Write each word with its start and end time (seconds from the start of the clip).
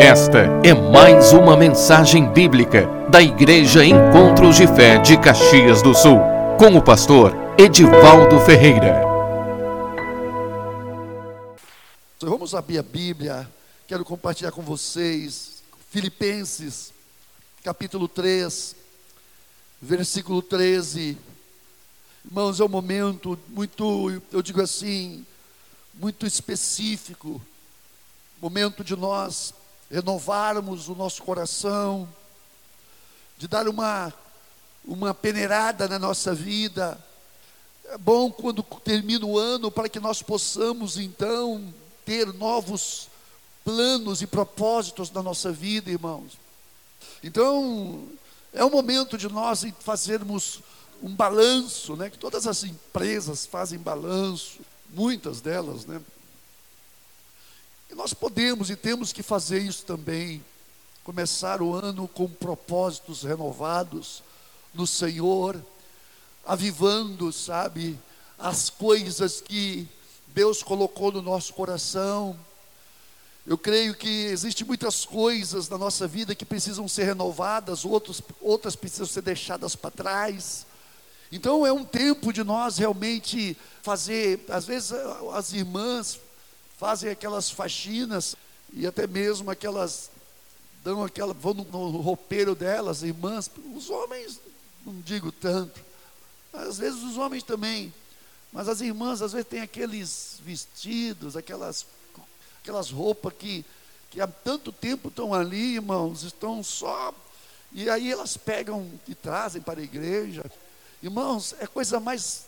Esta 0.00 0.40
é 0.62 0.74
mais 0.74 1.32
uma 1.32 1.56
mensagem 1.56 2.30
bíblica 2.30 2.86
da 3.08 3.22
Igreja 3.22 3.82
Encontros 3.82 4.56
de 4.56 4.66
Fé 4.66 4.98
de 4.98 5.18
Caxias 5.18 5.80
do 5.80 5.94
Sul, 5.94 6.18
com 6.58 6.76
o 6.76 6.84
pastor 6.84 7.32
Edivaldo 7.56 8.38
Ferreira. 8.40 9.00
Vamos 12.20 12.54
abrir 12.54 12.76
a 12.76 12.82
Bíblia, 12.82 13.50
quero 13.88 14.04
compartilhar 14.04 14.52
com 14.52 14.60
vocês 14.60 15.62
Filipenses, 15.90 16.92
capítulo 17.64 18.06
3, 18.06 18.76
versículo 19.80 20.42
13. 20.42 21.16
Irmãos, 22.22 22.60
é 22.60 22.64
um 22.64 22.68
momento 22.68 23.38
muito, 23.48 24.22
eu 24.30 24.42
digo 24.42 24.60
assim, 24.60 25.24
muito 25.94 26.26
específico, 26.26 27.40
momento 28.42 28.84
de 28.84 28.94
nós 28.94 29.54
renovarmos 29.90 30.88
o 30.88 30.94
nosso 30.94 31.22
coração, 31.22 32.08
de 33.38 33.46
dar 33.46 33.68
uma, 33.68 34.12
uma 34.84 35.14
peneirada 35.14 35.88
na 35.88 35.98
nossa 35.98 36.34
vida. 36.34 36.98
É 37.86 37.98
bom 37.98 38.30
quando 38.30 38.62
termina 38.62 39.24
o 39.24 39.38
ano 39.38 39.70
para 39.70 39.88
que 39.88 40.00
nós 40.00 40.22
possamos 40.22 40.96
então 40.98 41.72
ter 42.04 42.32
novos 42.34 43.08
planos 43.64 44.22
e 44.22 44.26
propósitos 44.26 45.10
na 45.10 45.22
nossa 45.22 45.52
vida, 45.52 45.90
irmãos. 45.90 46.38
Então, 47.22 48.08
é 48.52 48.64
o 48.64 48.70
momento 48.70 49.18
de 49.18 49.28
nós 49.28 49.64
fazermos 49.80 50.60
um 51.02 51.14
balanço, 51.14 51.96
né? 51.96 52.08
Que 52.08 52.18
todas 52.18 52.46
as 52.46 52.64
empresas 52.64 53.44
fazem 53.44 53.78
balanço, 53.78 54.60
muitas 54.90 55.40
delas, 55.40 55.84
né? 55.84 56.00
E 57.90 57.94
nós 57.94 58.12
podemos 58.12 58.68
e 58.70 58.76
temos 58.76 59.12
que 59.12 59.22
fazer 59.22 59.60
isso 59.60 59.84
também. 59.84 60.44
Começar 61.04 61.62
o 61.62 61.72
ano 61.72 62.08
com 62.08 62.28
propósitos 62.28 63.22
renovados 63.22 64.22
no 64.74 64.86
Senhor, 64.86 65.60
avivando, 66.44 67.32
sabe, 67.32 67.98
as 68.38 68.68
coisas 68.68 69.40
que 69.40 69.88
Deus 70.28 70.62
colocou 70.62 71.12
no 71.12 71.22
nosso 71.22 71.54
coração. 71.54 72.36
Eu 73.46 73.56
creio 73.56 73.94
que 73.94 74.08
existem 74.08 74.66
muitas 74.66 75.04
coisas 75.04 75.68
na 75.68 75.78
nossa 75.78 76.08
vida 76.08 76.34
que 76.34 76.44
precisam 76.44 76.88
ser 76.88 77.04
renovadas, 77.04 77.84
outros, 77.84 78.20
outras 78.40 78.74
precisam 78.74 79.06
ser 79.06 79.22
deixadas 79.22 79.76
para 79.76 79.92
trás. 79.92 80.66
Então 81.30 81.64
é 81.64 81.72
um 81.72 81.84
tempo 81.84 82.32
de 82.32 82.42
nós 82.42 82.78
realmente 82.78 83.56
fazer, 83.82 84.44
às 84.48 84.64
vezes 84.64 84.92
as 85.32 85.52
irmãs 85.52 86.18
fazem 86.78 87.10
aquelas 87.10 87.50
faxinas 87.50 88.36
e 88.72 88.86
até 88.86 89.06
mesmo 89.06 89.50
aquelas 89.50 90.10
dão 90.84 91.02
aquela 91.02 91.34
vão 91.34 91.52
no, 91.52 91.64
no 91.64 92.00
roupeiro 92.00 92.54
delas, 92.54 93.02
irmãs, 93.02 93.50
os 93.74 93.90
homens 93.90 94.40
não 94.84 95.00
digo 95.00 95.32
tanto. 95.32 95.80
Às 96.52 96.78
vezes 96.78 97.02
os 97.02 97.16
homens 97.16 97.42
também, 97.42 97.92
mas 98.52 98.68
as 98.68 98.80
irmãs 98.80 99.20
às 99.20 99.32
vezes 99.32 99.48
têm 99.48 99.60
aqueles 99.60 100.40
vestidos, 100.44 101.36
aquelas 101.36 101.86
aquelas 102.60 102.90
roupas 102.90 103.32
que 103.38 103.64
que 104.10 104.20
há 104.20 104.26
tanto 104.26 104.70
tempo 104.70 105.08
estão 105.08 105.34
ali, 105.34 105.74
irmãos, 105.74 106.22
estão 106.22 106.62
só 106.62 107.12
e 107.72 107.90
aí 107.90 108.10
elas 108.10 108.36
pegam 108.36 108.88
e 109.08 109.14
trazem 109.14 109.60
para 109.60 109.80
a 109.80 109.84
igreja. 109.84 110.44
Irmãos, 111.02 111.54
é 111.58 111.66
coisa 111.66 111.98
mais 111.98 112.46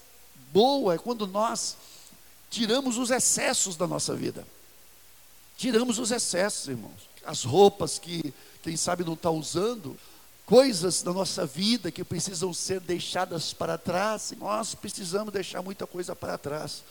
boa 0.53 0.95
é 0.95 0.99
quando 0.99 1.27
nós 1.27 1.77
tiramos 2.51 2.97
os 2.97 3.11
excessos 3.11 3.77
da 3.77 3.87
nossa 3.87 4.15
vida. 4.15 4.47
Tiramos 5.57 5.99
os 5.99 6.11
excessos, 6.11 6.69
irmãos. 6.69 7.09
As 7.25 7.45
roupas 7.45 7.99
que, 7.99 8.33
quem 8.63 8.77
sabe, 8.77 9.05
não 9.05 9.15
está 9.15 9.31
usando, 9.31 9.99
coisas 10.47 11.03
da 11.03 11.13
nossa 11.13 11.45
vida 11.45 11.91
que 11.91 12.05
precisam 12.05 12.55
ser 12.55 12.81
deixadas 12.81 13.53
para 13.53 13.77
trás. 13.77 14.33
Nós 14.39 14.75
precisamos 14.75 15.33
deixar 15.33 15.63
muita 15.63 15.87
coisa 15.87 16.15
para 16.15 16.39
trás. 16.39 16.83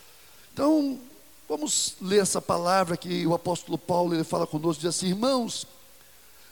Então, 0.53 0.99
vamos 1.47 1.95
ler 2.01 2.21
essa 2.21 2.41
palavra 2.41 2.97
que 2.97 3.25
o 3.25 3.33
apóstolo 3.33 3.77
Paulo 3.77 4.13
ele 4.13 4.23
fala 4.23 4.45
conosco, 4.45 4.81
diz 4.81 4.89
assim: 4.89 5.07
Irmãos, 5.07 5.65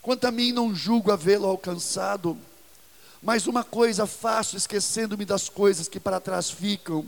quanto 0.01 0.25
a 0.25 0.31
mim 0.31 0.51
não 0.51 0.73
julgo 0.73 1.11
havê-lo 1.11 1.47
alcançado, 1.47 2.37
mas 3.21 3.45
uma 3.45 3.63
coisa 3.63 4.07
faço, 4.07 4.55
esquecendo-me 4.55 5.25
das 5.25 5.49
coisas 5.49 5.87
que 5.87 5.99
para 5.99 6.19
trás 6.19 6.49
ficam 6.49 7.05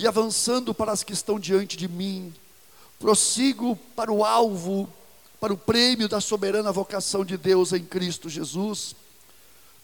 e 0.00 0.06
avançando 0.06 0.72
para 0.72 0.92
as 0.92 1.02
que 1.02 1.12
estão 1.12 1.38
diante 1.38 1.76
de 1.76 1.86
mim, 1.86 2.32
prossigo 2.98 3.76
para 3.94 4.10
o 4.10 4.24
alvo, 4.24 4.88
para 5.38 5.52
o 5.52 5.58
prêmio 5.58 6.08
da 6.08 6.20
soberana 6.22 6.72
vocação 6.72 7.22
de 7.22 7.36
Deus 7.36 7.74
em 7.74 7.84
Cristo 7.84 8.28
Jesus. 8.28 8.96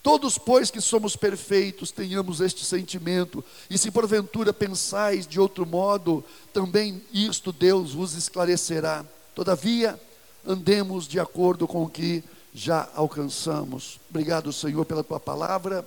Todos, 0.02 0.38
pois, 0.38 0.70
que 0.70 0.80
somos 0.80 1.16
perfeitos, 1.16 1.90
tenhamos 1.90 2.40
este 2.40 2.64
sentimento, 2.64 3.44
e 3.68 3.76
se 3.76 3.90
porventura 3.90 4.54
pensais 4.54 5.26
de 5.26 5.38
outro 5.38 5.66
modo, 5.66 6.24
também 6.50 7.02
isto 7.12 7.52
Deus 7.52 7.92
vos 7.92 8.14
esclarecerá. 8.14 9.04
Todavia, 9.34 10.00
andemos 10.46 11.06
de 11.06 11.20
acordo 11.20 11.66
com 11.66 11.82
o 11.82 11.90
que 11.90 12.24
já 12.54 12.88
alcançamos. 12.94 14.00
Obrigado, 14.08 14.50
Senhor, 14.50 14.84
pela 14.86 15.04
tua 15.04 15.20
palavra. 15.20 15.86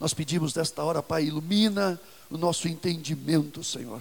Nós 0.00 0.12
pedimos 0.12 0.52
desta 0.52 0.82
hora, 0.82 1.02
Pai, 1.02 1.26
ilumina 1.26 2.00
o 2.30 2.38
nosso 2.38 2.68
entendimento, 2.68 3.64
Senhor, 3.64 4.00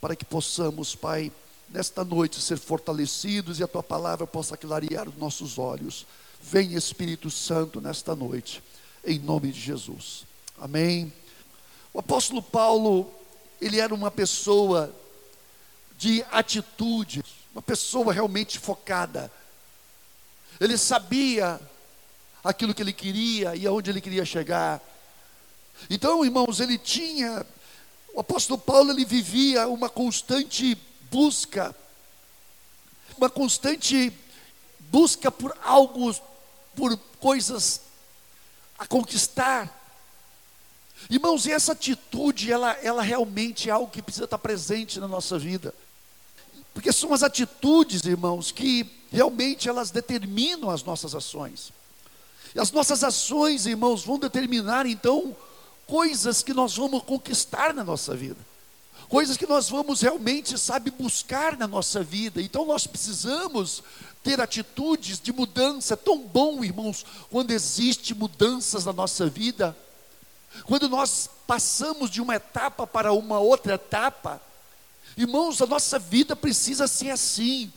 para 0.00 0.16
que 0.16 0.24
possamos, 0.24 0.94
Pai, 0.94 1.30
nesta 1.68 2.04
noite 2.04 2.40
ser 2.40 2.58
fortalecidos 2.58 3.60
e 3.60 3.62
a 3.62 3.68
tua 3.68 3.82
palavra 3.82 4.26
possa 4.26 4.56
clarear 4.56 5.08
os 5.08 5.16
nossos 5.16 5.58
olhos. 5.58 6.06
Vem 6.42 6.74
Espírito 6.74 7.30
Santo 7.30 7.80
nesta 7.80 8.16
noite, 8.16 8.62
em 9.04 9.18
nome 9.18 9.52
de 9.52 9.60
Jesus. 9.60 10.24
Amém. 10.58 11.12
O 11.92 12.00
apóstolo 12.00 12.42
Paulo, 12.42 13.12
ele 13.60 13.78
era 13.78 13.94
uma 13.94 14.10
pessoa 14.10 14.92
de 15.96 16.24
atitude, 16.30 17.24
uma 17.52 17.62
pessoa 17.62 18.12
realmente 18.12 18.58
focada. 18.58 19.30
Ele 20.60 20.76
sabia 20.76 21.60
aquilo 22.42 22.74
que 22.74 22.82
ele 22.82 22.92
queria 22.92 23.54
e 23.54 23.66
aonde 23.66 23.90
ele 23.90 24.00
queria 24.00 24.24
chegar. 24.24 24.80
Então, 25.88 26.24
irmãos, 26.24 26.60
ele 26.60 26.78
tinha 26.78 27.46
o 28.18 28.20
apóstolo 28.20 28.58
Paulo 28.58 28.90
ele 28.90 29.04
vivia 29.04 29.68
uma 29.68 29.88
constante 29.88 30.76
busca, 31.08 31.72
uma 33.16 33.30
constante 33.30 34.12
busca 34.90 35.30
por 35.30 35.56
algo, 35.62 36.12
por 36.74 36.96
coisas 37.20 37.80
a 38.76 38.84
conquistar. 38.88 39.72
Irmãos, 41.08 41.46
e 41.46 41.52
essa 41.52 41.70
atitude, 41.70 42.50
ela, 42.50 42.72
ela 42.82 43.02
realmente 43.02 43.68
é 43.68 43.72
algo 43.72 43.88
que 43.88 44.02
precisa 44.02 44.24
estar 44.24 44.38
presente 44.38 44.98
na 44.98 45.06
nossa 45.06 45.38
vida. 45.38 45.72
Porque 46.74 46.90
são 46.90 47.14
as 47.14 47.22
atitudes, 47.22 48.02
irmãos, 48.02 48.50
que 48.50 48.84
realmente 49.12 49.68
elas 49.68 49.92
determinam 49.92 50.70
as 50.70 50.82
nossas 50.82 51.14
ações. 51.14 51.72
E 52.52 52.58
as 52.58 52.72
nossas 52.72 53.04
ações, 53.04 53.64
irmãos, 53.64 54.02
vão 54.02 54.18
determinar 54.18 54.86
então 54.86 55.36
coisas 55.88 56.42
que 56.42 56.52
nós 56.52 56.76
vamos 56.76 57.02
conquistar 57.02 57.72
na 57.72 57.82
nossa 57.82 58.14
vida, 58.14 58.36
coisas 59.08 59.38
que 59.38 59.46
nós 59.46 59.70
vamos 59.70 60.02
realmente, 60.02 60.58
sabe, 60.58 60.90
buscar 60.90 61.56
na 61.56 61.66
nossa 61.66 62.02
vida. 62.02 62.42
Então 62.42 62.66
nós 62.66 62.86
precisamos 62.86 63.82
ter 64.22 64.38
atitudes 64.38 65.18
de 65.18 65.32
mudança. 65.32 65.94
É 65.94 65.96
tão 65.96 66.18
bom, 66.18 66.62
irmãos, 66.62 67.06
quando 67.30 67.52
existe 67.52 68.14
mudanças 68.14 68.84
na 68.84 68.92
nossa 68.92 69.26
vida, 69.26 69.74
quando 70.64 70.90
nós 70.90 71.30
passamos 71.46 72.10
de 72.10 72.20
uma 72.20 72.36
etapa 72.36 72.86
para 72.86 73.12
uma 73.12 73.38
outra 73.38 73.74
etapa. 73.74 74.42
Irmãos, 75.16 75.62
a 75.62 75.66
nossa 75.66 75.98
vida 75.98 76.36
precisa 76.36 76.86
ser 76.86 77.10
assim. 77.10 77.72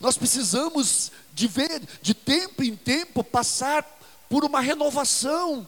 Nós 0.00 0.18
precisamos 0.18 1.12
de 1.32 1.46
ver, 1.46 1.82
de 2.02 2.14
tempo 2.14 2.64
em 2.64 2.74
tempo, 2.74 3.22
passar 3.22 3.86
por 4.28 4.44
uma 4.44 4.60
renovação 4.60 5.66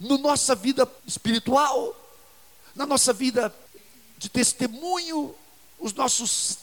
na 0.00 0.18
nossa 0.18 0.54
vida 0.54 0.90
espiritual, 1.06 1.94
na 2.74 2.86
nossa 2.86 3.12
vida 3.12 3.54
de 4.16 4.28
testemunho, 4.28 5.34
os 5.78 5.92
nossos 5.92 6.58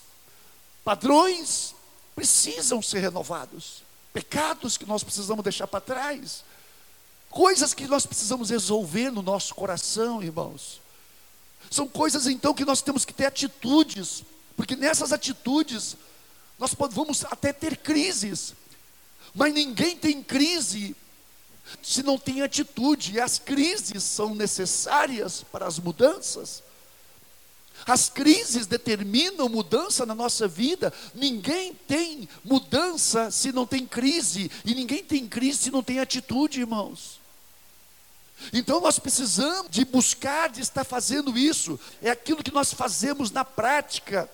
padrões 0.83 1.73
precisam 2.15 2.81
ser 2.81 2.99
renovados. 2.99 3.83
Pecados 4.13 4.77
que 4.77 4.85
nós 4.85 5.03
precisamos 5.03 5.43
deixar 5.43 5.67
para 5.67 5.81
trás, 5.81 6.43
coisas 7.29 7.73
que 7.73 7.85
nós 7.85 8.05
precisamos 8.05 8.49
resolver 8.49 9.11
no 9.11 9.21
nosso 9.21 9.53
coração, 9.53 10.23
irmãos. 10.23 10.81
São 11.69 11.87
coisas 11.87 12.27
então 12.27 12.53
que 12.53 12.63
nós 12.63 12.81
temos 12.81 13.03
que 13.03 13.13
ter 13.13 13.25
atitudes, 13.25 14.23
porque 14.55 14.75
nessas 14.75 15.11
atitudes 15.11 15.97
nós 16.57 16.73
vamos 16.91 17.25
até 17.25 17.51
ter 17.51 17.75
crises, 17.77 18.53
mas 19.33 19.53
ninguém 19.53 19.97
tem 19.97 20.23
crise 20.23 20.95
se 21.81 22.03
não 22.03 22.17
tem 22.17 22.41
atitude, 22.41 23.13
e 23.13 23.19
as 23.19 23.39
crises 23.39 24.03
são 24.03 24.35
necessárias 24.35 25.43
para 25.51 25.65
as 25.65 25.79
mudanças. 25.79 26.63
As 27.85 28.09
crises 28.09 28.65
determinam 28.65 29.49
mudança 29.49 30.05
na 30.05 30.15
nossa 30.15 30.47
vida. 30.47 30.93
Ninguém 31.13 31.73
tem 31.73 32.27
mudança 32.43 33.29
se 33.29 33.51
não 33.51 33.65
tem 33.65 33.85
crise, 33.85 34.49
e 34.63 34.73
ninguém 34.73 35.03
tem 35.03 35.27
crise 35.27 35.63
se 35.63 35.71
não 35.71 35.83
tem 35.83 35.99
atitude, 35.99 36.61
irmãos. 36.61 37.19
Então 38.51 38.81
nós 38.81 38.99
precisamos 38.99 39.69
de 39.69 39.85
buscar, 39.85 40.49
de 40.49 40.61
estar 40.61 40.83
fazendo 40.83 41.37
isso. 41.37 41.79
É 42.01 42.09
aquilo 42.09 42.43
que 42.43 42.51
nós 42.51 42.73
fazemos 42.73 43.31
na 43.31 43.45
prática 43.45 44.29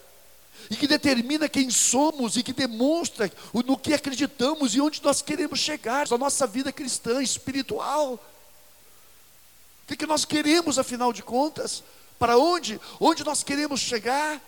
e 0.69 0.75
que 0.75 0.87
determina 0.87 1.49
quem 1.49 1.69
somos 1.69 2.37
e 2.37 2.43
que 2.43 2.53
demonstra 2.53 3.31
no 3.65 3.77
que 3.77 3.93
acreditamos 3.93 4.75
e 4.75 4.81
onde 4.81 5.01
nós 5.03 5.21
queremos 5.21 5.59
chegar, 5.59 6.07
a 6.11 6.17
nossa 6.17 6.45
vida 6.45 6.71
cristã, 6.71 7.21
espiritual. 7.21 8.13
O 8.13 9.87
que, 9.87 9.95
que 9.97 10.05
nós 10.05 10.25
queremos, 10.25 10.77
afinal 10.79 11.11
de 11.11 11.23
contas? 11.23 11.83
Para 12.17 12.37
onde? 12.37 12.79
Onde 12.99 13.23
nós 13.23 13.43
queremos 13.43 13.79
chegar? 13.79 14.41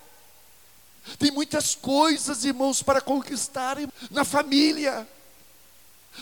Tem 1.18 1.32
muitas 1.32 1.76
coisas, 1.76 2.46
irmãos, 2.46 2.82
para 2.82 3.02
conquistar 3.02 3.78
na 4.10 4.24
família, 4.24 5.08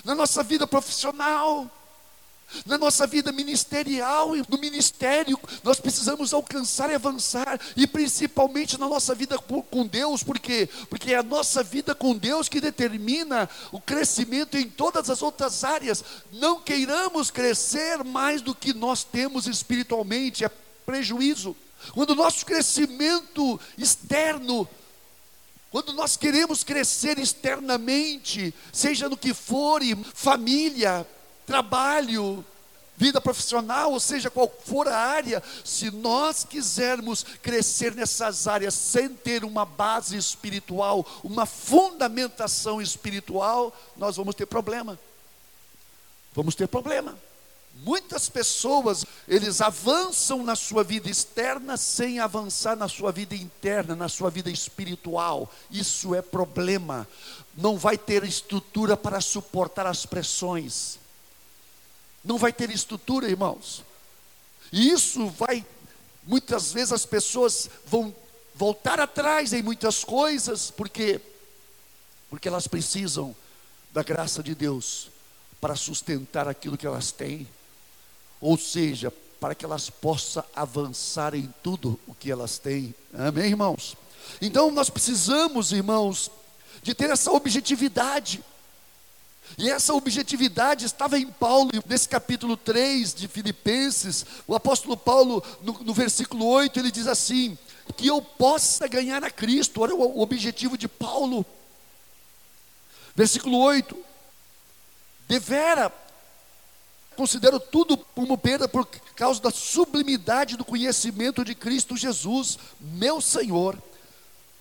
na 0.03 0.15
nossa 0.15 0.41
vida 0.41 0.65
profissional 0.65 1.69
na 2.65 2.77
nossa 2.77 3.07
vida 3.07 3.31
ministerial, 3.31 4.31
no 4.49 4.57
ministério, 4.57 5.39
nós 5.63 5.79
precisamos 5.79 6.33
alcançar 6.33 6.89
e 6.89 6.95
avançar, 6.95 7.59
e 7.75 7.87
principalmente 7.87 8.79
na 8.79 8.87
nossa 8.87 9.15
vida 9.15 9.37
com 9.37 9.87
Deus, 9.87 10.23
por 10.23 10.39
quê? 10.39 10.69
Porque 10.89 11.13
é 11.13 11.17
a 11.17 11.23
nossa 11.23 11.63
vida 11.63 11.95
com 11.95 12.15
Deus 12.15 12.49
que 12.49 12.61
determina 12.61 13.49
o 13.71 13.79
crescimento 13.79 14.57
em 14.57 14.69
todas 14.69 15.09
as 15.09 15.21
outras 15.21 15.63
áreas. 15.63 16.03
Não 16.31 16.61
queiramos 16.61 17.31
crescer 17.31 18.03
mais 18.03 18.41
do 18.41 18.53
que 18.53 18.73
nós 18.73 19.03
temos 19.03 19.47
espiritualmente, 19.47 20.43
é 20.43 20.49
prejuízo. 20.85 21.55
Quando 21.93 22.11
o 22.11 22.15
nosso 22.15 22.45
crescimento 22.45 23.59
externo 23.77 24.67
quando 25.71 25.93
nós 25.93 26.17
queremos 26.17 26.65
crescer 26.65 27.17
externamente, 27.17 28.53
seja 28.73 29.07
no 29.07 29.15
que 29.15 29.33
for, 29.33 29.81
família, 30.13 31.07
trabalho, 31.45 32.45
vida 33.01 33.19
profissional, 33.19 33.93
ou 33.93 33.99
seja, 33.99 34.29
qual 34.29 34.47
for 34.63 34.87
a 34.87 34.95
área, 34.95 35.41
se 35.65 35.89
nós 35.89 36.45
quisermos 36.47 37.25
crescer 37.41 37.95
nessas 37.95 38.47
áreas 38.47 38.75
sem 38.75 39.09
ter 39.09 39.43
uma 39.43 39.65
base 39.65 40.15
espiritual, 40.15 41.03
uma 41.23 41.47
fundamentação 41.47 42.79
espiritual, 42.79 43.75
nós 43.97 44.17
vamos 44.17 44.35
ter 44.35 44.45
problema. 44.45 44.99
Vamos 46.35 46.53
ter 46.53 46.67
problema. 46.67 47.17
Muitas 47.83 48.29
pessoas, 48.29 49.03
eles 49.27 49.61
avançam 49.61 50.43
na 50.43 50.55
sua 50.55 50.83
vida 50.83 51.09
externa 51.09 51.77
sem 51.77 52.19
avançar 52.19 52.75
na 52.75 52.87
sua 52.87 53.11
vida 53.11 53.33
interna, 53.33 53.95
na 53.95 54.09
sua 54.09 54.29
vida 54.29 54.51
espiritual. 54.51 55.51
Isso 55.71 56.13
é 56.13 56.21
problema. 56.21 57.07
Não 57.57 57.79
vai 57.79 57.97
ter 57.97 58.23
estrutura 58.23 58.95
para 58.95 59.19
suportar 59.19 59.87
as 59.87 60.05
pressões 60.05 61.00
não 62.23 62.37
vai 62.37 62.53
ter 62.53 62.69
estrutura, 62.69 63.29
irmãos. 63.29 63.83
E 64.71 64.89
isso 64.89 65.27
vai, 65.27 65.65
muitas 66.23 66.71
vezes 66.71 66.93
as 66.93 67.05
pessoas 67.05 67.69
vão 67.85 68.13
voltar 68.55 68.99
atrás 68.99 69.53
em 69.53 69.61
muitas 69.61 70.03
coisas, 70.03 70.71
porque 70.71 71.19
porque 72.31 72.47
elas 72.47 72.65
precisam 72.65 73.35
da 73.91 74.01
graça 74.01 74.41
de 74.41 74.55
Deus 74.55 75.09
para 75.59 75.75
sustentar 75.75 76.47
aquilo 76.47 76.77
que 76.77 76.87
elas 76.87 77.11
têm, 77.11 77.45
ou 78.39 78.57
seja, 78.57 79.11
para 79.37 79.53
que 79.53 79.65
elas 79.65 79.89
possam 79.89 80.41
avançar 80.55 81.35
em 81.35 81.53
tudo 81.61 81.99
o 82.07 82.15
que 82.15 82.31
elas 82.31 82.57
têm. 82.57 82.95
Amém, 83.13 83.47
irmãos? 83.47 83.97
Então 84.41 84.71
nós 84.71 84.89
precisamos, 84.89 85.73
irmãos, 85.73 86.31
de 86.81 86.95
ter 86.95 87.09
essa 87.09 87.31
objetividade. 87.31 88.41
E 89.57 89.69
essa 89.69 89.93
objetividade 89.93 90.85
estava 90.85 91.19
em 91.19 91.27
Paulo, 91.27 91.69
nesse 91.87 92.07
capítulo 92.07 92.55
3 92.55 93.13
de 93.13 93.27
Filipenses, 93.27 94.25
o 94.47 94.55
apóstolo 94.55 94.95
Paulo, 94.95 95.43
no, 95.61 95.73
no 95.83 95.93
versículo 95.93 96.45
8, 96.45 96.79
ele 96.79 96.91
diz 96.91 97.07
assim: 97.07 97.57
que 97.91 98.07
eu 98.07 98.21
possa 98.21 98.87
ganhar 98.87 99.23
a 99.23 99.29
Cristo, 99.29 99.81
olha 99.81 99.95
o, 99.95 100.17
o 100.17 100.21
objetivo 100.21 100.77
de 100.77 100.87
Paulo. 100.87 101.45
Versículo 103.15 103.57
8: 103.57 103.97
devera, 105.27 105.91
considero 107.15 107.59
tudo 107.59 107.97
como 107.97 108.37
perda 108.37 108.67
por 108.67 108.85
causa 109.15 109.41
da 109.41 109.51
sublimidade 109.51 110.57
do 110.57 110.65
conhecimento 110.65 111.43
de 111.43 111.53
Cristo 111.53 111.97
Jesus, 111.97 112.57
meu 112.79 113.19
Senhor, 113.19 113.77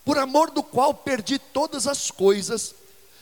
por 0.05 0.19
amor 0.19 0.51
do 0.51 0.63
qual 0.63 0.93
perdi 0.93 1.39
todas 1.39 1.87
as 1.87 2.11
coisas 2.11 2.75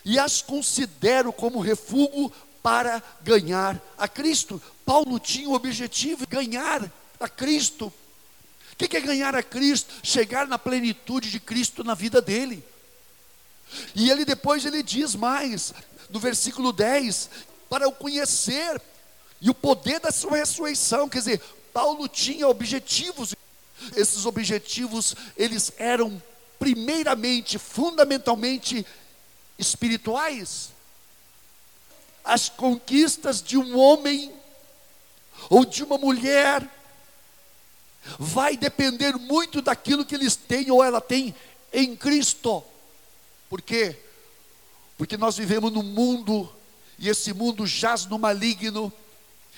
e 0.05 0.19
as 0.19 0.43
considero 0.43 1.33
como 1.33 1.61
refúgio 1.61 2.33
para 2.63 3.03
ganhar 3.23 3.81
a 3.97 4.07
Cristo. 4.09 4.61
Paulo 4.85 5.19
tinha 5.19 5.49
o 5.49 5.55
objetivo 5.55 6.27
de 6.27 6.27
ganhar 6.27 6.91
a 7.21 7.29
Cristo. 7.29 7.93
O 8.73 8.77
que 8.77 8.97
é 8.97 9.01
ganhar 9.01 9.35
a 9.35 9.43
Cristo? 9.43 9.93
Chegar 10.03 10.47
na 10.47 10.59
plenitude 10.59 11.31
de 11.31 11.41
Cristo 11.41 11.83
na 11.83 11.95
vida 11.95 12.23
dele. 12.23 12.65
E 13.95 14.11
ele 14.11 14.25
depois 14.25 14.65
ele 14.65 14.83
diz 14.83 15.15
mais, 15.15 15.75
no 16.11 16.19
versículo 16.19 16.73
10, 16.73 17.29
para 17.69 17.89
o 17.89 17.93
conhecer 17.93 18.81
e 19.41 19.51
o 19.51 19.55
poder 19.55 20.01
da 20.01 20.11
sua 20.11 20.39
ressurreição, 20.39 21.09
quer 21.09 21.19
dizer, 21.19 21.43
Paulo 21.73 22.09
tinha 22.09 22.49
objetivos. 22.49 23.35
Esses 23.95 24.27
objetivos, 24.27 25.15
eles 25.37 25.73
eram 25.77 26.21
primeiramente, 26.59 27.59
fundamentalmente 27.59 28.85
espirituais. 29.59 30.71
As 32.25 32.49
conquistas 32.49 33.43
de 33.43 33.57
um 33.57 33.77
homem 33.79 34.33
ou 35.51 35.65
de 35.65 35.83
uma 35.83 35.99
mulher 35.99 36.69
vai 38.19 38.57
depender 38.57 39.17
muito 39.17 39.61
daquilo 39.61 40.05
que 40.05 40.15
eles 40.15 40.37
têm 40.37 40.71
ou 40.71 40.83
ela 40.83 41.01
tem 41.01 41.35
em 41.73 41.97
Cristo. 41.97 42.63
Por 43.49 43.61
quê? 43.61 43.97
Porque 44.97 45.17
nós 45.17 45.37
vivemos 45.37 45.73
num 45.73 45.83
mundo 45.83 46.53
e 46.99 47.09
esse 47.09 47.33
mundo 47.33 47.67
jaz 47.67 48.07
no 48.07 48.19
maligno. 48.19 48.93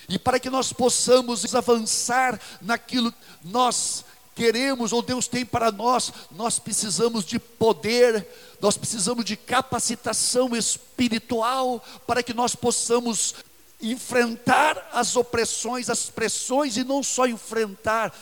E 0.07 0.17
para 0.19 0.39
que 0.39 0.49
nós 0.49 0.73
possamos 0.73 1.53
avançar 1.53 2.39
naquilo 2.61 3.13
nós 3.43 4.03
queremos 4.35 4.93
ou 4.93 5.01
Deus 5.01 5.27
tem 5.27 5.45
para 5.45 5.71
nós, 5.71 6.11
nós 6.31 6.59
precisamos 6.59 7.25
de 7.25 7.39
poder, 7.39 8.27
nós 8.61 8.77
precisamos 8.77 9.25
de 9.25 9.35
capacitação 9.35 10.55
espiritual 10.55 11.83
para 12.05 12.21
que 12.21 12.33
nós 12.33 12.55
possamos 12.55 13.35
enfrentar 13.81 14.89
as 14.93 15.15
opressões, 15.15 15.89
as 15.89 16.09
pressões 16.09 16.77
e 16.77 16.83
não 16.83 17.01
só 17.01 17.25
enfrentar, 17.25 18.13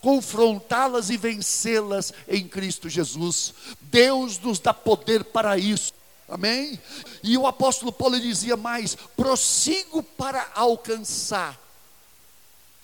confrontá-las 0.00 1.10
e 1.10 1.16
vencê-las 1.16 2.12
em 2.28 2.48
Cristo 2.48 2.88
Jesus. 2.88 3.54
Deus 3.80 4.38
nos 4.38 4.58
dá 4.58 4.74
poder 4.74 5.24
para 5.24 5.56
isso. 5.56 5.92
Amém? 6.28 6.80
E 7.22 7.38
o 7.38 7.46
apóstolo 7.46 7.92
Paulo 7.92 8.18
dizia 8.18 8.56
mais: 8.56 8.96
prossigo 9.16 10.02
para 10.02 10.50
alcançar 10.54 11.62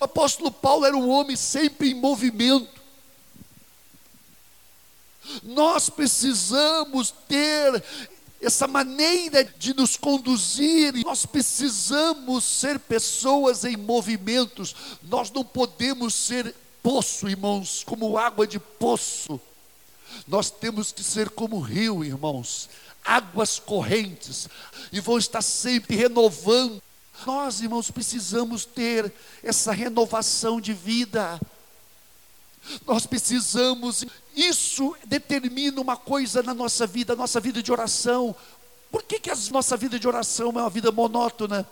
o 0.00 0.04
apóstolo 0.04 0.50
Paulo 0.50 0.86
era 0.86 0.96
um 0.96 1.10
homem 1.10 1.36
sempre 1.36 1.90
em 1.90 1.94
movimento. 1.94 2.79
Nós 5.42 5.90
precisamos 5.90 7.12
ter 7.28 7.82
essa 8.40 8.66
maneira 8.66 9.44
de 9.44 9.75
nos 9.75 9.96
conduzir, 9.96 10.94
nós 11.04 11.26
precisamos 11.26 12.42
ser 12.44 12.78
pessoas 12.78 13.64
em 13.64 13.76
movimentos, 13.76 14.75
nós 15.02 15.30
não 15.30 15.44
podemos 15.44 16.14
ser 16.14 16.54
poço, 16.82 17.28
irmãos, 17.28 17.84
como 17.84 18.16
água 18.16 18.46
de 18.46 18.58
poço, 18.58 19.38
nós 20.26 20.50
temos 20.50 20.90
que 20.90 21.04
ser 21.04 21.30
como 21.30 21.60
rio, 21.60 22.02
irmãos, 22.04 22.68
águas 23.04 23.58
correntes, 23.58 24.49
e 24.90 25.00
vão 25.00 25.18
estar 25.18 25.42
sempre 25.42 25.96
renovando. 25.96 26.82
Nós, 27.26 27.60
irmãos, 27.60 27.90
precisamos 27.90 28.64
ter 28.64 29.12
essa 29.42 29.72
renovação 29.72 30.60
de 30.60 30.72
vida. 30.72 31.38
Nós 32.86 33.06
precisamos, 33.06 34.04
isso 34.34 34.96
determina 35.04 35.80
uma 35.80 35.96
coisa 35.96 36.42
na 36.42 36.54
nossa 36.54 36.86
vida, 36.86 37.16
nossa 37.16 37.40
vida 37.40 37.62
de 37.62 37.72
oração. 37.72 38.34
Por 38.90 39.02
que, 39.02 39.18
que 39.18 39.30
a 39.30 39.36
nossa 39.50 39.76
vida 39.76 39.98
de 39.98 40.06
oração 40.06 40.48
é 40.48 40.50
uma 40.50 40.70
vida 40.70 40.90
monótona? 40.92 41.66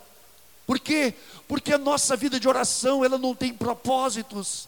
Por 0.65 0.79
quê? 0.79 1.13
Porque 1.47 1.73
a 1.73 1.77
nossa 1.77 2.15
vida 2.15 2.39
de 2.39 2.47
oração, 2.47 3.03
ela 3.03 3.17
não 3.17 3.33
tem 3.33 3.53
propósitos. 3.53 4.67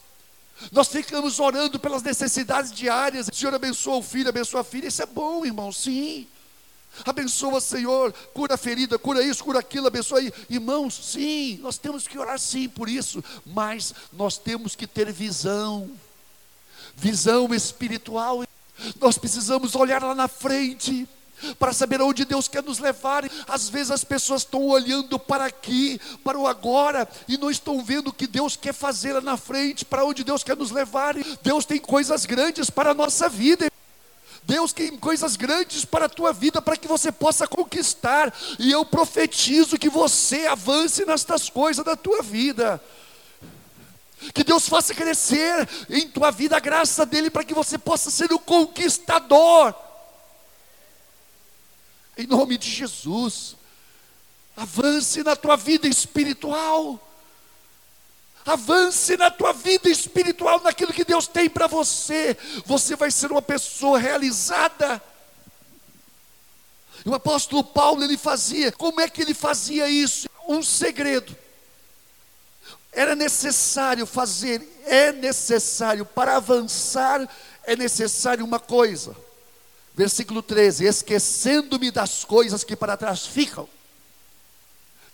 Nós 0.72 0.88
ficamos 0.88 1.40
orando 1.40 1.80
pelas 1.80 2.04
necessidades 2.04 2.72
diárias. 2.72 3.28
O 3.28 3.36
Senhor 3.36 3.54
abençoa 3.54 3.98
o 3.98 4.04
filho, 4.04 4.30
abençoa 4.30 4.62
a 4.62 4.64
filha. 4.64 4.88
Isso 4.88 5.02
é 5.02 5.06
bom, 5.06 5.46
irmão, 5.46 5.72
sim. 5.72 6.28
Abençoa, 7.06 7.62
Senhor, 7.62 8.12
cura 8.34 8.56
a 8.56 8.58
ferida, 8.58 9.00
cura 9.00 9.24
isso, 9.24 9.44
cura 9.44 9.60
aquilo, 9.60 9.88
abençoa 9.88 10.20
aí. 10.20 10.34
Irmãos, 10.50 10.94
sim, 10.94 11.58
nós 11.62 11.78
temos 11.78 12.08
que 12.08 12.20
orar 12.20 12.38
sim 12.38 12.68
por 12.68 12.90
isso, 12.90 13.24
mas 13.46 13.94
nós 14.12 14.38
temos 14.38 14.76
que 14.76 14.86
ter 14.86 15.12
visão. 15.12 15.90
Visão 16.96 17.54
espiritual. 17.54 18.44
Nós 19.00 19.18
precisamos 19.18 19.76
olhar 19.76 20.02
lá 20.04 20.16
na 20.16 20.28
frente 20.28 21.08
para 21.58 21.74
saber 21.74 22.02
aonde 22.02 22.26
Deus 22.26 22.48
quer 22.48 22.64
nos 22.64 22.80
levar. 22.80 23.24
Às 23.48 23.70
vezes 23.70 23.92
as 23.92 24.04
pessoas 24.04 24.42
estão 24.42 24.66
olhando 24.68 25.18
para 25.18 25.46
aqui, 25.46 26.00
para 26.24 26.38
o 26.38 26.48
agora, 26.48 27.08
e 27.28 27.38
não 27.38 27.50
estão 27.50 27.84
vendo 27.84 28.10
o 28.10 28.14
que 28.14 28.28
Deus 28.28 28.56
quer 28.56 28.74
fazer 28.74 29.14
lá 29.14 29.22
na 29.22 29.38
frente, 29.38 29.86
para 29.86 30.06
onde 30.06 30.24
Deus 30.24 30.44
quer 30.44 30.56
nos 30.56 30.72
levar. 30.72 31.16
Deus 31.42 31.66
tem 31.66 31.80
coisas 31.80 32.26
grandes 32.26 32.70
para 32.70 32.92
a 32.92 32.94
nossa 32.94 33.28
vida. 33.28 33.72
Deus 34.44 34.74
tem 34.74 34.98
coisas 34.98 35.36
grandes 35.36 35.86
para 35.86 36.06
a 36.06 36.10
tua 36.10 36.34
vida, 36.34 36.62
para 36.62 36.76
que 36.76 36.88
você 36.88 37.12
possa 37.12 37.48
conquistar, 37.48 38.34
e 38.58 38.72
eu 38.72 38.84
profetizo 38.84 39.78
que 39.78 39.90
você 39.90 40.48
avance 40.48 41.06
nestas 41.06 41.48
coisas 41.48 41.86
da 41.86 41.96
tua 41.96 42.24
vida. 42.24 42.82
Que 44.34 44.44
Deus 44.44 44.70
faça 44.70 44.94
crescer 44.94 45.68
em 45.90 46.08
tua 46.08 46.30
vida 46.30 46.56
a 46.56 46.60
graça 46.60 47.06
dele 47.06 47.30
para 47.30 47.44
que 47.44 47.54
você 47.54 47.78
possa 47.78 48.12
ser 48.12 48.32
o 48.32 48.38
conquistador. 48.40 49.74
Em 52.18 52.28
nome 52.28 52.58
de 52.58 52.70
Jesus. 52.70 53.56
Avance 54.56 55.24
na 55.24 55.36
tua 55.36 55.58
vida 55.58 55.88
espiritual. 55.88 57.00
Avance 58.46 59.18
na 59.18 59.30
tua 59.30 59.54
vida 59.54 59.90
espiritual, 59.90 60.62
naquilo 60.62 60.94
que 60.94 61.06
Deus 61.06 61.28
tem 61.28 61.50
para 61.50 61.68
você. 61.68 62.38
Você 62.66 62.96
vai 62.96 63.10
ser 63.12 63.32
uma 63.32 63.42
pessoa 63.42 63.98
realizada. 64.00 65.02
E 67.06 67.10
o 67.10 67.16
apóstolo 67.16 67.64
Paulo, 67.64 68.04
ele 68.04 68.18
fazia, 68.18 68.72
como 68.72 69.02
é 69.02 69.10
que 69.10 69.22
ele 69.22 69.34
fazia 69.34 69.88
isso? 69.90 70.28
Um 70.48 70.62
segredo. 70.62 71.36
Era 72.92 73.16
necessário 73.16 74.06
fazer, 74.06 74.62
é 74.86 75.12
necessário, 75.12 76.06
para 76.06 76.36
avançar, 76.36 77.28
é 77.64 77.76
necessário 77.76 78.44
uma 78.44 78.60
coisa. 78.60 79.16
Versículo 79.96 80.42
13: 80.42 80.86
Esquecendo-me 80.86 81.90
das 81.92 82.26
coisas 82.26 82.64
que 82.64 82.76
para 82.76 82.98
trás 82.98 83.26
ficam. 83.26 83.68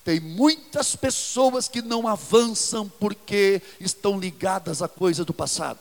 Tem 0.03 0.19
muitas 0.19 0.95
pessoas 0.95 1.67
que 1.67 1.81
não 1.81 2.07
avançam 2.07 2.87
porque 2.97 3.61
estão 3.79 4.17
ligadas 4.17 4.81
a 4.81 4.87
coisa 4.87 5.25
do 5.25 5.33
passado. 5.33 5.79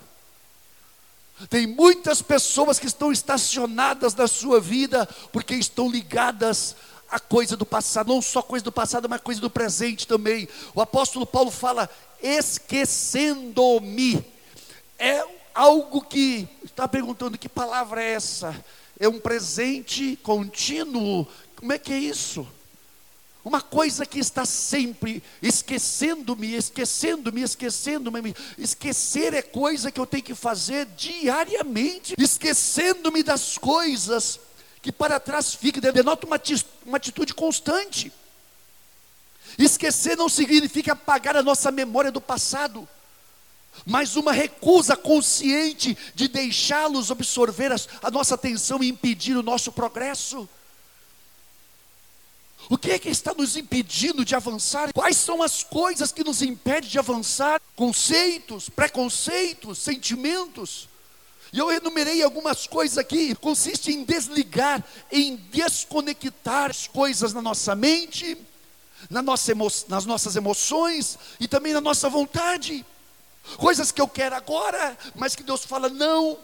Tem 1.49 1.67
muitas 1.67 2.23
pessoas 2.23 2.79
que 2.79 2.87
estão 2.87 3.13
estacionadas 3.13 4.15
na 4.15 4.27
sua 4.27 4.59
vida 4.61 5.07
porque 5.33 5.55
estão 5.55 5.89
ligadas 5.89 6.75
a 7.11 7.21
coisa 7.21 7.57
do 7.57 7.65
passado, 7.65 8.13
não 8.13 8.21
só 8.21 8.43
coisa 8.43 8.65
do 8.65 8.73
passado, 8.73 9.09
mas 9.09 9.21
coisa 9.21 9.41
do 9.41 9.51
presente 9.51 10.07
também. 10.07 10.49
O 10.75 10.81
apóstolo 10.81 11.27
Paulo 11.27 11.51
fala: 11.51 11.89
esquecendo-me. 12.23 14.25
É 14.99 15.25
algo 15.55 16.03
que 16.03 16.49
está 16.65 16.89
perguntando 16.89 17.39
que 17.39 17.49
palavra 17.49 18.03
é 18.03 18.13
essa? 18.13 18.65
É 18.99 19.09
um 19.09 19.19
presente 19.19 20.19
contínuo? 20.23 21.27
Como 21.57 21.73
é 21.73 21.79
que 21.79 21.93
é 21.93 21.99
isso? 21.99 22.47
Uma 23.45 23.61
coisa 23.61 24.05
que 24.05 24.19
está 24.19 24.45
sempre 24.45 25.23
esquecendo-me, 25.41 26.57
esquecendo-me, 26.57 27.43
esquecendo-me. 27.43 28.35
Esquecer 28.59 29.35
é 29.35 29.43
coisa 29.43 29.93
que 29.93 30.01
eu 30.01 30.07
tenho 30.07 30.25
que 30.25 30.35
fazer 30.35 30.87
diariamente, 30.97 32.17
esquecendo-me 32.19 33.23
das 33.23 33.57
coisas 33.57 34.41
que 34.87 34.93
para 34.93 35.19
trás 35.19 35.53
fica, 35.53 35.81
denota 35.81 36.29
uma, 36.29 36.41
uma 36.87 36.97
atitude 36.97 37.35
constante. 37.35 38.13
Esquecer 39.59 40.17
não 40.17 40.29
significa 40.29 40.93
apagar 40.93 41.37
a 41.37 41.43
nossa 41.43 41.73
memória 41.73 42.13
do 42.13 42.21
passado, 42.21 42.89
mas 43.85 44.15
uma 44.15 44.31
recusa 44.31 44.97
consciente 44.97 45.99
de 46.15 46.29
deixá-los 46.29 47.11
absorver 47.11 47.73
a 48.01 48.11
nossa 48.13 48.37
atenção 48.37 48.81
e 48.81 48.89
impedir 48.89 49.37
o 49.37 49.43
nosso 49.43 49.73
progresso. 49.73 50.49
O 52.71 52.79
que 52.79 52.93
é 52.93 52.99
que 53.01 53.09
está 53.09 53.35
nos 53.35 53.57
impedindo 53.57 54.25
de 54.25 54.37
avançar? 54.37 54.93
Quais 54.93 55.17
são 55.17 55.43
as 55.43 55.65
coisas 55.65 56.13
que 56.13 56.23
nos 56.23 56.43
impedem 56.43 56.89
de 56.89 56.99
avançar? 57.01 57.61
Conceitos, 57.75 58.69
preconceitos, 58.69 59.79
sentimentos. 59.79 60.89
E 61.57 61.59
eu 61.59 61.73
enumerei 61.73 62.23
algumas 62.23 62.67
coisas 62.67 62.99
aqui, 62.99 63.35
consiste 63.35 63.91
em 63.91 64.05
desligar, 64.05 64.85
em 65.11 65.37
desconectar 65.51 66.69
as 66.69 66.87
coisas 66.87 67.33
na 67.33 67.41
nossa 67.41 67.75
mente, 67.75 68.37
na 69.09 69.23
nossa 69.23 69.53
emo 69.53 69.67
nas 69.89 70.05
nossas 70.05 70.37
emoções 70.37 71.19
e 71.41 71.49
também 71.49 71.73
na 71.73 71.81
nossa 71.81 72.11
vontade. 72.11 72.85
Coisas 73.57 73.91
que 73.91 74.03
eu 74.03 74.07
quero 74.07 74.37
agora, 74.37 74.99
mas 75.15 75.35
que 75.35 75.43
Deus 75.43 75.65
fala 75.65 75.89
não. 75.89 76.37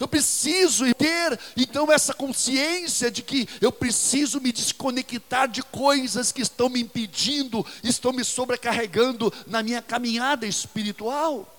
Eu 0.00 0.08
preciso 0.08 0.92
ter 0.96 1.38
então 1.56 1.92
essa 1.92 2.12
consciência 2.12 3.08
de 3.08 3.22
que 3.22 3.48
eu 3.60 3.70
preciso 3.70 4.40
me 4.40 4.50
desconectar 4.50 5.46
de 5.46 5.62
coisas 5.62 6.32
que 6.32 6.42
estão 6.42 6.68
me 6.68 6.80
impedindo, 6.80 7.64
estão 7.84 8.12
me 8.12 8.24
sobrecarregando 8.24 9.32
na 9.46 9.62
minha 9.62 9.80
caminhada 9.80 10.44
espiritual 10.44 11.52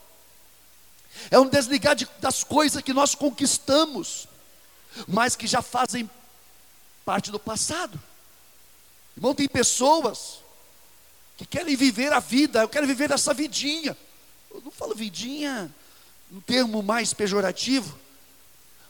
é 1.29 1.39
um 1.39 1.47
desligar 1.47 1.95
de, 1.95 2.07
das 2.19 2.43
coisas 2.43 2.81
que 2.81 2.93
nós 2.93 3.15
conquistamos, 3.15 4.27
mas 5.07 5.35
que 5.35 5.47
já 5.47 5.61
fazem 5.61 6.09
parte 7.05 7.31
do 7.31 7.39
passado. 7.39 7.99
Irmão, 9.15 9.33
tem 9.33 9.47
pessoas 9.47 10.39
que 11.37 11.45
querem 11.45 11.75
viver 11.75 12.11
a 12.13 12.19
vida, 12.19 12.61
eu 12.61 12.69
quero 12.69 12.87
viver 12.87 13.11
essa 13.11 13.33
vidinha. 13.33 13.97
Eu 14.51 14.61
não 14.61 14.71
falo 14.71 14.95
vidinha 14.95 15.73
um 16.31 16.41
termo 16.41 16.81
mais 16.81 17.13
pejorativo, 17.13 17.97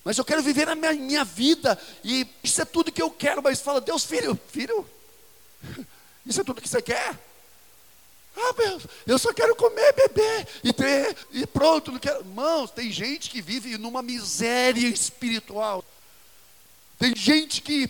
mas 0.03 0.17
eu 0.17 0.25
quero 0.25 0.41
viver 0.41 0.67
a 0.69 0.75
minha, 0.75 0.93
minha 0.93 1.23
vida, 1.23 1.77
e 2.03 2.25
isso 2.43 2.61
é 2.61 2.65
tudo 2.65 2.91
que 2.91 3.01
eu 3.01 3.11
quero, 3.11 3.43
mas 3.43 3.59
fala, 3.59 3.81
Deus, 3.81 4.05
filho, 4.05 4.39
filho, 4.49 4.89
isso 6.25 6.41
é 6.41 6.43
tudo 6.43 6.61
que 6.61 6.69
você 6.69 6.81
quer? 6.81 7.26
Ah, 8.39 8.53
meu, 8.55 8.79
eu 9.07 9.17
só 9.17 9.33
quero 9.33 9.55
comer, 9.55 9.93
beber 9.93 10.47
e 10.63 10.71
ter, 10.71 11.17
e 11.31 11.47
pronto. 11.47 11.91
Não 11.91 11.99
quero. 11.99 12.19
Irmãos, 12.19 12.69
tem 12.69 12.91
gente 12.91 13.31
que 13.31 13.41
vive 13.41 13.77
numa 13.77 14.03
miséria 14.03 14.87
espiritual. 14.87 15.83
Tem 16.99 17.15
gente 17.15 17.61
que 17.61 17.89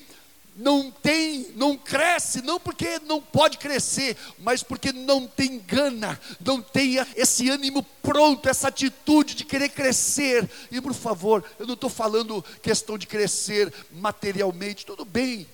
não 0.56 0.90
tem, 0.90 1.52
não 1.56 1.78
cresce, 1.78 2.42
não 2.42 2.60
porque 2.60 3.00
não 3.06 3.22
pode 3.22 3.58
crescer, 3.58 4.18
mas 4.40 4.64
porque 4.64 4.92
não 4.92 5.28
tem 5.28 5.60
gana, 5.60 6.20
não 6.44 6.62
tem 6.62 6.96
esse 7.16 7.48
ânimo 7.50 7.84
pronto, 8.02 8.50
essa 8.50 8.70
atitude 8.70 9.36
de 9.36 9.46
querer 9.46 9.70
crescer. 9.70 10.50
E 10.72 10.82
por 10.82 10.94
favor, 10.94 11.44
eu 11.60 11.68
não 11.68 11.76
estou 11.76 11.90
falando 11.90 12.44
questão 12.62 12.98
de 12.98 13.06
crescer 13.06 13.72
materialmente, 13.92 14.86
tudo 14.86 15.06
bem, 15.06 15.48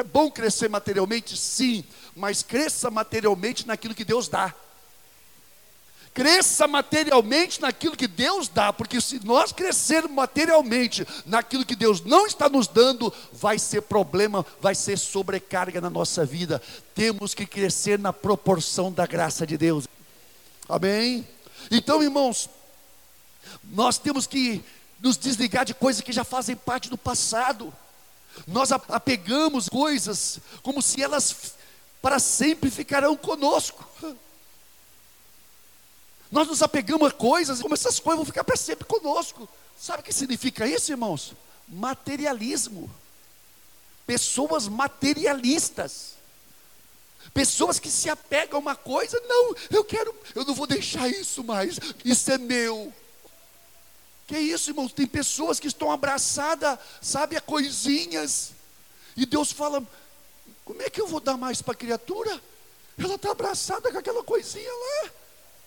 é 0.00 0.04
bom 0.04 0.30
crescer 0.30 0.68
materialmente, 0.68 1.36
sim, 1.36 1.84
mas 2.14 2.42
cresça 2.42 2.90
materialmente 2.90 3.66
naquilo 3.66 3.94
que 3.94 4.04
Deus 4.04 4.28
dá. 4.28 4.54
Cresça 6.16 6.66
materialmente 6.66 7.60
naquilo 7.60 7.94
que 7.94 8.08
Deus 8.08 8.48
dá, 8.48 8.72
porque 8.72 9.02
se 9.02 9.22
nós 9.22 9.52
crescermos 9.52 10.12
materialmente 10.12 11.06
naquilo 11.26 11.62
que 11.62 11.76
Deus 11.76 12.00
não 12.00 12.26
está 12.26 12.48
nos 12.48 12.66
dando, 12.66 13.12
vai 13.34 13.58
ser 13.58 13.82
problema, 13.82 14.44
vai 14.58 14.74
ser 14.74 14.96
sobrecarga 14.98 15.78
na 15.78 15.90
nossa 15.90 16.24
vida. 16.24 16.62
Temos 16.94 17.34
que 17.34 17.44
crescer 17.44 17.98
na 17.98 18.14
proporção 18.14 18.90
da 18.90 19.06
graça 19.06 19.46
de 19.46 19.58
Deus. 19.58 19.86
Amém? 20.66 21.28
Então, 21.70 22.02
irmãos, 22.02 22.48
nós 23.62 23.98
temos 23.98 24.26
que 24.26 24.64
nos 25.00 25.18
desligar 25.18 25.66
de 25.66 25.74
coisas 25.74 26.00
que 26.00 26.12
já 26.12 26.24
fazem 26.24 26.56
parte 26.56 26.88
do 26.88 26.96
passado. 26.96 27.72
Nós 28.46 28.72
apegamos 28.72 29.68
coisas 29.68 30.40
como 30.62 30.82
se 30.82 31.02
elas 31.02 31.54
para 32.02 32.18
sempre 32.18 32.70
ficarão 32.70 33.16
conosco. 33.16 33.84
Nós 36.30 36.48
nos 36.48 36.62
apegamos 36.62 37.08
a 37.08 37.12
coisas, 37.12 37.62
como 37.62 37.74
essas 37.74 38.00
coisas 38.00 38.18
vão 38.18 38.26
ficar 38.26 38.44
para 38.44 38.56
sempre 38.56 38.84
conosco. 38.84 39.48
Sabe 39.78 40.00
o 40.00 40.04
que 40.04 40.12
significa 40.12 40.66
isso, 40.66 40.90
irmãos? 40.90 41.34
Materialismo. 41.68 42.90
Pessoas 44.06 44.68
materialistas. 44.68 46.14
Pessoas 47.32 47.78
que 47.78 47.90
se 47.90 48.08
apegam 48.08 48.58
a 48.58 48.60
uma 48.60 48.76
coisa, 48.76 49.20
não, 49.26 49.54
eu 49.70 49.84
quero, 49.84 50.14
eu 50.34 50.44
não 50.44 50.54
vou 50.54 50.66
deixar 50.66 51.08
isso 51.08 51.44
mais, 51.44 51.78
isso 52.04 52.30
é 52.30 52.38
meu. 52.38 52.92
Que 54.26 54.38
isso, 54.38 54.70
irmãos? 54.70 54.92
Tem 54.92 55.06
pessoas 55.06 55.60
que 55.60 55.68
estão 55.68 55.90
abraçadas, 55.90 56.78
sabe, 57.00 57.36
a 57.36 57.40
coisinhas. 57.40 58.52
E 59.16 59.24
Deus 59.24 59.52
fala: 59.52 59.86
como 60.64 60.82
é 60.82 60.90
que 60.90 61.00
eu 61.00 61.06
vou 61.06 61.20
dar 61.20 61.36
mais 61.36 61.62
para 61.62 61.72
a 61.72 61.76
criatura? 61.76 62.40
Ela 62.98 63.14
está 63.14 63.30
abraçada 63.30 63.92
com 63.92 63.98
aquela 63.98 64.24
coisinha 64.24 64.68
lá. 64.68 65.10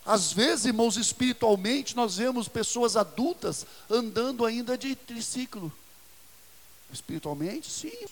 Às 0.06 0.34
vezes, 0.34 0.66
irmãos, 0.66 0.98
espiritualmente, 0.98 1.96
nós 1.96 2.18
vemos 2.18 2.48
pessoas 2.48 2.98
adultas 2.98 3.66
andando 3.90 4.46
ainda 4.46 4.78
de 4.78 4.96
triciclo. 4.96 5.72
Espiritualmente, 6.92 7.70
sim. 7.72 8.08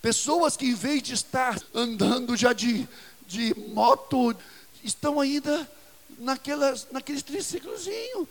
Pessoas 0.00 0.56
que, 0.56 0.66
em 0.66 0.74
vez 0.74 1.02
de 1.02 1.14
estar 1.14 1.60
andando 1.74 2.36
já 2.36 2.52
de, 2.52 2.86
de 3.26 3.54
moto, 3.70 4.36
estão 4.84 5.18
ainda 5.18 5.68
naquelas, 6.18 6.86
naqueles 6.90 7.22
triciclozinhos. 7.22 8.28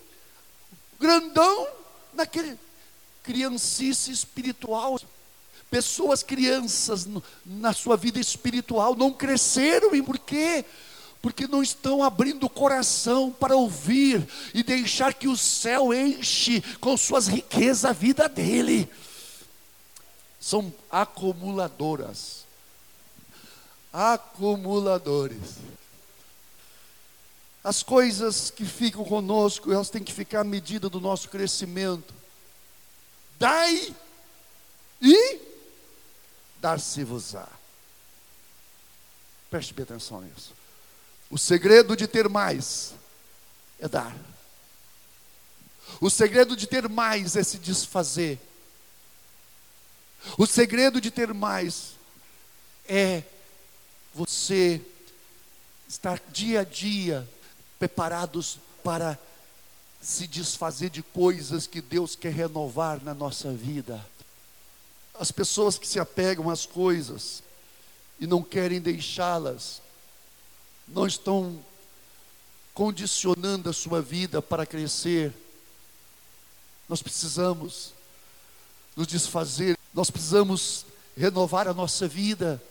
Grandão 1.01 1.67
naquele 2.13 2.57
criancice 3.23 4.11
espiritual. 4.11 4.99
Pessoas 5.69 6.21
crianças 6.21 7.07
na 7.45 7.73
sua 7.73 7.97
vida 7.97 8.19
espiritual 8.19 8.95
não 8.95 9.11
cresceram, 9.11 9.95
e 9.95 10.01
por 10.01 10.19
quê? 10.19 10.63
Porque 11.21 11.47
não 11.47 11.63
estão 11.63 12.03
abrindo 12.03 12.45
o 12.45 12.49
coração 12.49 13.31
para 13.31 13.55
ouvir 13.55 14.27
e 14.53 14.63
deixar 14.63 15.13
que 15.13 15.27
o 15.27 15.37
céu 15.37 15.93
enche 15.93 16.61
com 16.79 16.95
suas 16.95 17.27
riquezas 17.27 17.85
a 17.85 17.93
vida 17.93 18.29
dele. 18.29 18.89
São 20.39 20.73
acumuladoras. 20.89 22.45
Acumuladores. 23.93 25.57
As 27.63 27.83
coisas 27.83 28.49
que 28.49 28.65
ficam 28.65 29.05
conosco, 29.05 29.71
elas 29.71 29.89
têm 29.89 30.03
que 30.03 30.13
ficar 30.13 30.41
à 30.41 30.43
medida 30.43 30.89
do 30.89 30.99
nosso 30.99 31.29
crescimento. 31.29 32.13
Dai 33.37 33.95
e 34.99 35.39
dar-se-vos-á. 36.59 37.47
Preste 39.49 39.73
bem 39.73 39.83
atenção 39.83 40.21
nisso. 40.21 40.53
O 41.29 41.37
segredo 41.37 41.95
de 41.95 42.07
ter 42.07 42.27
mais 42.27 42.93
é 43.79 43.87
dar. 43.87 44.15
O 45.99 46.09
segredo 46.09 46.55
de 46.55 46.65
ter 46.65 46.89
mais 46.89 47.35
é 47.35 47.43
se 47.43 47.57
desfazer. 47.57 48.39
O 50.37 50.47
segredo 50.47 50.99
de 50.99 51.11
ter 51.11 51.33
mais 51.33 51.91
é 52.87 53.23
você 54.13 54.81
estar 55.87 56.19
dia 56.31 56.61
a 56.61 56.63
dia 56.63 57.27
preparados 57.81 58.59
para 58.83 59.17
se 59.99 60.27
desfazer 60.27 60.91
de 60.91 61.01
coisas 61.01 61.65
que 61.65 61.81
Deus 61.81 62.15
quer 62.15 62.31
renovar 62.31 63.03
na 63.03 63.11
nossa 63.11 63.51
vida. 63.51 64.05
As 65.19 65.31
pessoas 65.31 65.79
que 65.79 65.87
se 65.87 65.99
apegam 65.99 66.47
às 66.47 66.63
coisas 66.63 67.41
e 68.19 68.27
não 68.27 68.43
querem 68.43 68.79
deixá-las, 68.79 69.81
não 70.87 71.07
estão 71.07 71.59
condicionando 72.71 73.67
a 73.67 73.73
sua 73.73 73.99
vida 73.99 74.43
para 74.43 74.63
crescer. 74.63 75.33
Nós 76.87 77.01
precisamos 77.01 77.95
nos 78.95 79.07
desfazer, 79.07 79.75
nós 79.91 80.11
precisamos 80.11 80.85
renovar 81.17 81.67
a 81.67 81.73
nossa 81.73 82.07
vida. 82.07 82.61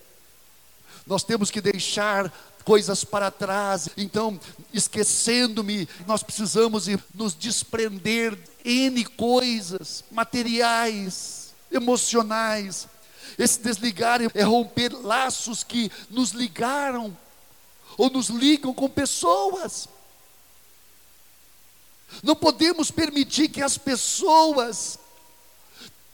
Nós 1.04 1.24
temos 1.24 1.50
que 1.50 1.60
deixar 1.60 2.32
coisas 2.64 3.04
para 3.04 3.30
trás. 3.30 3.88
Então, 3.96 4.38
esquecendo-me, 4.72 5.88
nós 6.06 6.22
precisamos 6.22 6.86
nos 7.14 7.34
desprender 7.34 8.38
N 8.64 9.04
coisas 9.04 10.04
materiais, 10.10 11.52
emocionais. 11.70 12.88
Esse 13.38 13.60
desligar 13.60 14.20
é 14.34 14.42
romper 14.42 14.92
laços 14.92 15.62
que 15.62 15.90
nos 16.10 16.30
ligaram 16.32 17.16
ou 17.96 18.10
nos 18.10 18.28
ligam 18.28 18.72
com 18.72 18.88
pessoas. 18.88 19.88
Não 22.22 22.34
podemos 22.34 22.90
permitir 22.90 23.48
que 23.48 23.62
as 23.62 23.78
pessoas 23.78 24.98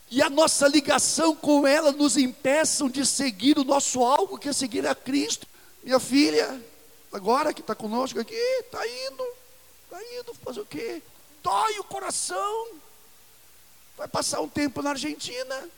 e 0.09 0.21
a 0.21 0.29
nossa 0.29 0.67
ligação 0.67 1.35
com 1.35 1.67
ela 1.67 1.91
nos 1.91 2.15
impeçam 2.15 2.89
de 2.89 3.05
seguir 3.05 3.57
o 3.59 3.63
nosso 3.63 4.03
alvo, 4.03 4.37
que 4.37 4.47
é 4.47 4.53
seguir 4.53 4.87
a 4.87 4.95
Cristo. 4.95 5.45
Minha 5.87 6.01
filha, 6.01 6.61
agora 7.13 7.53
que 7.53 7.61
está 7.61 7.73
conosco 7.73 8.19
aqui, 8.19 8.35
está 8.35 8.85
indo, 8.85 9.25
está 9.85 10.03
indo 10.19 10.33
fazer 10.33 10.59
o 10.59 10.65
quê? 10.65 11.01
Dói 11.41 11.79
o 11.79 11.83
coração. 11.85 12.67
Vai 13.95 14.05
passar 14.05 14.41
um 14.41 14.49
tempo 14.49 14.81
na 14.81 14.89
Argentina 14.89 15.69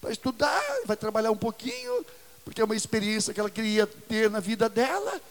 para 0.00 0.10
estudar, 0.10 0.60
vai 0.86 0.96
trabalhar 0.96 1.30
um 1.30 1.36
pouquinho, 1.36 2.04
porque 2.44 2.60
é 2.60 2.64
uma 2.64 2.74
experiência 2.74 3.32
que 3.32 3.38
ela 3.38 3.48
queria 3.48 3.86
ter 3.86 4.28
na 4.28 4.40
vida 4.40 4.68
dela. 4.68 5.22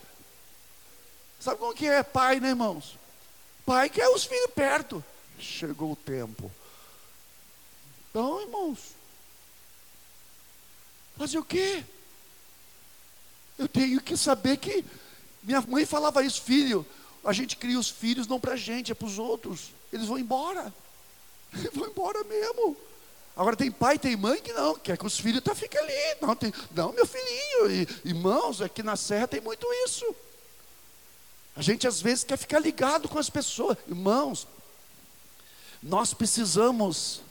Sabe 1.37 1.57
como 1.57 1.75
que 1.75 1.85
é 1.85 2.01
pai, 2.01 2.39
né, 2.39 2.47
irmãos? 2.47 2.97
Pai 3.65 3.89
quer 3.89 4.07
os 4.07 4.23
filhos 4.23 4.51
perto. 4.55 5.03
Chegou 5.37 5.91
o 5.91 5.97
tempo. 5.97 6.49
Então, 8.09 8.39
irmãos, 8.39 8.79
fazer 11.17 11.39
o 11.39 11.43
quê? 11.43 11.83
Eu 13.57 13.67
tenho 13.67 14.01
que 14.01 14.15
saber 14.15 14.57
que 14.57 14.85
minha 15.43 15.61
mãe 15.61 15.85
falava 15.85 16.23
isso, 16.23 16.41
filho, 16.41 16.85
a 17.23 17.33
gente 17.33 17.55
cria 17.55 17.79
os 17.79 17.89
filhos 17.89 18.27
não 18.27 18.39
para 18.39 18.53
a 18.53 18.57
gente, 18.57 18.91
é 18.91 18.95
para 18.95 19.07
os 19.07 19.17
outros. 19.17 19.71
Eles 19.91 20.07
vão 20.07 20.17
embora. 20.17 20.73
Eles 21.53 21.71
vão 21.73 21.87
embora 21.87 22.23
mesmo. 22.23 22.77
Agora 23.35 23.55
tem 23.55 23.69
pai, 23.69 23.99
tem 23.99 24.15
mãe 24.15 24.41
que 24.41 24.51
não, 24.53 24.75
quer 24.75 24.97
que 24.97 25.05
os 25.05 25.19
filhos 25.19 25.43
tá, 25.43 25.53
fiquem 25.53 25.79
ali. 25.79 26.17
Não, 26.21 26.35
tem, 26.35 26.51
não, 26.71 26.91
meu 26.91 27.05
filhinho, 27.05 27.69
e, 27.69 28.09
irmãos, 28.09 28.61
aqui 28.61 28.81
na 28.81 28.95
serra 28.95 29.27
tem 29.27 29.41
muito 29.41 29.67
isso. 29.85 30.15
A 31.55 31.61
gente 31.61 31.87
às 31.87 32.01
vezes 32.01 32.23
quer 32.23 32.37
ficar 32.37 32.59
ligado 32.59 33.07
com 33.07 33.19
as 33.19 33.29
pessoas. 33.29 33.77
Irmãos, 33.87 34.47
nós 35.81 36.13
precisamos 36.13 37.21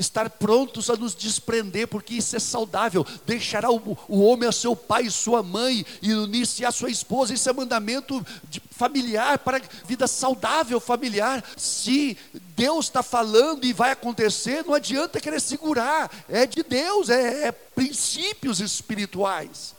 estar 0.00 0.30
prontos 0.30 0.88
a 0.88 0.96
nos 0.96 1.14
desprender, 1.14 1.86
porque 1.86 2.14
isso 2.14 2.34
é 2.34 2.38
saudável. 2.38 3.06
Deixará 3.26 3.70
o, 3.70 3.96
o 4.08 4.20
homem 4.24 4.48
a 4.48 4.52
seu 4.52 4.74
pai 4.74 5.04
e 5.04 5.10
sua 5.10 5.42
mãe, 5.42 5.84
e 6.00 6.12
unir-se 6.14 6.64
a 6.64 6.72
sua 6.72 6.90
esposa. 6.90 7.34
Isso 7.34 7.48
é 7.48 7.52
mandamento 7.52 8.24
de, 8.44 8.60
familiar, 8.70 9.38
para 9.38 9.60
vida 9.86 10.06
saudável 10.06 10.80
familiar. 10.80 11.44
Se 11.56 12.16
Deus 12.56 12.86
está 12.86 13.02
falando 13.02 13.64
e 13.64 13.72
vai 13.72 13.92
acontecer, 13.92 14.64
não 14.64 14.74
adianta 14.74 15.20
querer 15.20 15.40
segurar. 15.40 16.10
É 16.28 16.46
de 16.46 16.62
Deus, 16.62 17.10
é, 17.10 17.48
é 17.48 17.52
princípios 17.52 18.60
espirituais. 18.60 19.74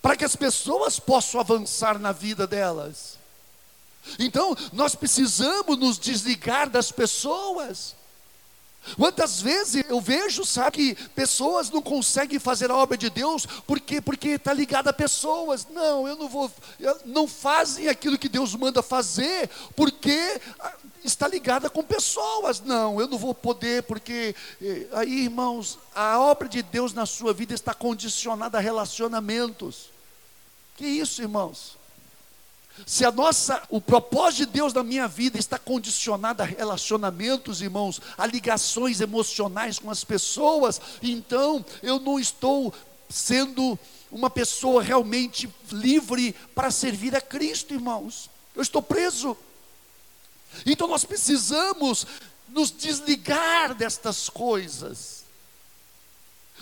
Para 0.00 0.16
que 0.16 0.24
as 0.24 0.36
pessoas 0.36 0.98
possam 0.98 1.40
avançar 1.40 1.98
na 1.98 2.12
vida 2.12 2.46
delas. 2.46 3.16
Então, 4.18 4.56
nós 4.72 4.94
precisamos 4.94 5.78
nos 5.78 5.98
desligar 5.98 6.68
das 6.68 6.90
pessoas. 6.90 7.94
Quantas 8.96 9.40
vezes 9.40 9.84
eu 9.88 10.00
vejo, 10.00 10.44
sabe, 10.44 10.72
que 10.72 11.08
pessoas 11.10 11.70
não 11.70 11.80
conseguem 11.80 12.38
fazer 12.38 12.70
a 12.70 12.76
obra 12.76 12.96
de 12.96 13.08
Deus, 13.08 13.46
por 13.66 13.78
quê? 13.78 14.00
Porque 14.00 14.30
está 14.30 14.52
ligada 14.52 14.90
a 14.90 14.92
pessoas. 14.92 15.66
Não, 15.70 16.06
eu 16.06 16.16
não 16.16 16.28
vou, 16.28 16.50
não 17.04 17.28
fazem 17.28 17.88
aquilo 17.88 18.18
que 18.18 18.28
Deus 18.28 18.54
manda 18.54 18.82
fazer, 18.82 19.48
porque 19.76 20.40
ah, 20.58 20.72
está 21.04 21.28
ligada 21.28 21.70
com 21.70 21.82
pessoas. 21.82 22.60
Não, 22.60 23.00
eu 23.00 23.06
não 23.06 23.18
vou 23.18 23.34
poder, 23.34 23.84
porque 23.84 24.34
eh, 24.60 24.86
aí, 24.92 25.24
irmãos, 25.24 25.78
a 25.94 26.18
obra 26.18 26.48
de 26.48 26.62
Deus 26.62 26.92
na 26.92 27.06
sua 27.06 27.32
vida 27.32 27.54
está 27.54 27.72
condicionada 27.72 28.58
a 28.58 28.60
relacionamentos. 28.60 29.90
Que 30.76 30.86
isso, 30.86 31.22
irmãos? 31.22 31.81
Se 32.86 33.04
a 33.04 33.12
nossa, 33.12 33.62
o 33.68 33.80
propósito 33.80 34.46
de 34.46 34.52
Deus 34.52 34.72
na 34.72 34.82
minha 34.82 35.06
vida 35.06 35.38
está 35.38 35.58
condicionado 35.58 36.42
a 36.42 36.46
relacionamentos, 36.46 37.60
irmãos, 37.60 38.00
a 38.16 38.26
ligações 38.26 39.00
emocionais 39.00 39.78
com 39.78 39.90
as 39.90 40.02
pessoas, 40.02 40.80
então 41.02 41.64
eu 41.82 42.00
não 42.00 42.18
estou 42.18 42.72
sendo 43.08 43.78
uma 44.10 44.30
pessoa 44.30 44.82
realmente 44.82 45.48
livre 45.70 46.32
para 46.54 46.70
servir 46.70 47.14
a 47.14 47.20
Cristo, 47.20 47.74
irmãos. 47.74 48.30
Eu 48.54 48.62
estou 48.62 48.82
preso. 48.82 49.36
Então 50.66 50.88
nós 50.88 51.04
precisamos 51.04 52.06
nos 52.48 52.70
desligar 52.70 53.74
destas 53.74 54.28
coisas, 54.28 55.24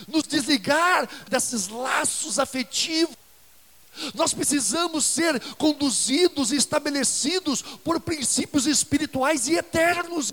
nos 0.07 0.23
desligar 0.25 1.09
desses 1.29 1.69
laços 1.69 2.39
afetivos 2.39 3.17
nós 4.15 4.33
precisamos 4.33 5.05
ser 5.05 5.41
conduzidos 5.57 6.53
e 6.53 6.57
estabelecidos 6.57 7.63
por 7.63 8.01
princípios 8.01 8.67
espirituais 8.67 9.49
e 9.49 9.55
eternos. 9.55 10.33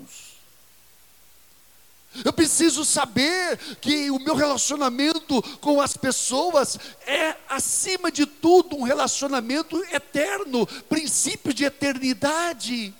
Eu 2.24 2.32
preciso 2.32 2.84
saber 2.84 3.58
que 3.80 4.10
o 4.10 4.18
meu 4.18 4.34
relacionamento 4.34 5.42
com 5.60 5.80
as 5.80 5.96
pessoas 5.96 6.78
é, 7.06 7.36
acima 7.48 8.10
de 8.10 8.26
tudo, 8.26 8.76
um 8.76 8.82
relacionamento 8.82 9.76
eterno, 9.92 10.66
princípio 10.88 11.52
de 11.52 11.64
eternidade. 11.64 12.94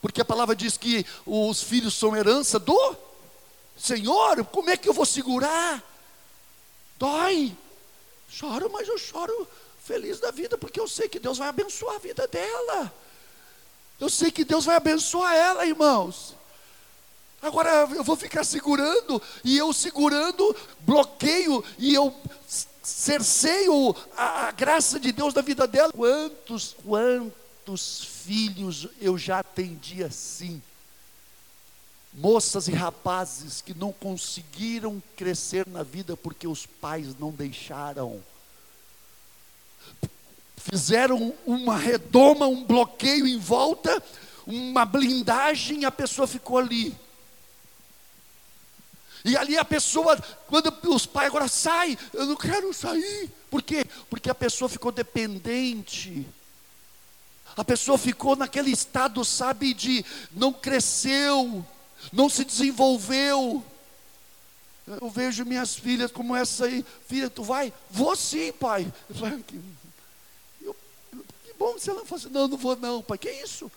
Porque 0.00 0.22
a 0.22 0.24
palavra 0.24 0.56
diz 0.56 0.76
que 0.76 1.04
os 1.26 1.62
filhos 1.62 1.94
são 1.94 2.16
herança 2.16 2.58
do 2.58 2.96
Senhor, 3.76 4.44
como 4.46 4.70
é 4.70 4.76
que 4.76 4.88
eu 4.88 4.94
vou 4.94 5.06
segurar? 5.06 5.82
Dói. 6.98 7.56
Choro, 8.28 8.70
mas 8.72 8.86
eu 8.86 8.98
choro 8.98 9.48
feliz 9.90 10.20
da 10.20 10.30
vida, 10.30 10.56
porque 10.56 10.78
eu 10.78 10.86
sei 10.86 11.08
que 11.08 11.18
Deus 11.18 11.38
vai 11.38 11.48
abençoar 11.48 11.96
a 11.96 11.98
vida 11.98 12.28
dela. 12.28 12.94
Eu 13.98 14.08
sei 14.08 14.30
que 14.30 14.44
Deus 14.44 14.64
vai 14.64 14.76
abençoar 14.76 15.34
ela, 15.34 15.66
irmãos. 15.66 16.36
Agora 17.42 17.88
eu 17.96 18.04
vou 18.04 18.14
ficar 18.14 18.44
segurando, 18.44 19.20
e 19.42 19.58
eu 19.58 19.72
segurando, 19.72 20.54
bloqueio, 20.82 21.64
e 21.76 21.92
eu 21.92 22.14
cerceio 22.80 23.96
a, 24.16 24.46
a 24.46 24.52
graça 24.52 25.00
de 25.00 25.10
Deus 25.10 25.34
da 25.34 25.42
vida 25.42 25.66
dela. 25.66 25.92
Quantos, 25.92 26.76
quantos 26.84 28.04
filhos 28.24 28.86
eu 29.00 29.18
já 29.18 29.40
atendi 29.40 30.04
assim. 30.04 30.62
Moças 32.14 32.68
e 32.68 32.72
rapazes 32.72 33.60
que 33.60 33.74
não 33.74 33.92
conseguiram 33.92 35.02
crescer 35.16 35.66
na 35.66 35.82
vida 35.82 36.16
porque 36.16 36.46
os 36.46 36.64
pais 36.64 37.18
não 37.18 37.32
deixaram. 37.32 38.22
Fizeram 40.56 41.34
uma 41.46 41.76
redoma, 41.76 42.46
um 42.46 42.64
bloqueio 42.64 43.26
em 43.26 43.38
volta, 43.38 44.02
uma 44.46 44.84
blindagem, 44.84 45.84
a 45.84 45.90
pessoa 45.90 46.26
ficou 46.26 46.58
ali. 46.58 46.94
E 49.24 49.36
ali 49.36 49.56
a 49.56 49.64
pessoa, 49.64 50.18
quando 50.46 50.72
os 50.88 51.06
pais 51.06 51.28
agora 51.28 51.48
saem, 51.48 51.96
eu 52.12 52.26
não 52.26 52.36
quero 52.36 52.72
sair. 52.72 53.30
Por 53.50 53.62
quê? 53.62 53.84
Porque 54.08 54.30
a 54.30 54.34
pessoa 54.34 54.68
ficou 54.68 54.90
dependente. 54.90 56.26
A 57.56 57.64
pessoa 57.64 57.98
ficou 57.98 58.36
naquele 58.36 58.70
estado, 58.70 59.24
sabe, 59.24 59.74
de 59.74 60.04
não 60.32 60.52
cresceu, 60.52 61.64
não 62.12 62.28
se 62.28 62.44
desenvolveu. 62.44 63.64
Eu 65.00 65.10
vejo 65.10 65.44
minhas 65.44 65.74
filhas 65.74 66.10
como 66.10 66.34
essa 66.34 66.64
aí, 66.64 66.84
filha, 67.06 67.28
tu 67.28 67.42
vai? 67.42 67.72
Vou 67.90 68.16
sim, 68.16 68.52
pai. 68.52 68.90
Eu, 70.62 70.74
que 71.44 71.52
bom 71.58 71.74
que 71.74 71.80
você 71.80 71.92
não 71.92 72.06
faz. 72.06 72.24
Não, 72.24 72.48
não 72.48 72.56
vou 72.56 72.76
não, 72.76 73.02
pai. 73.02 73.18
Que 73.18 73.30
isso? 73.30 73.70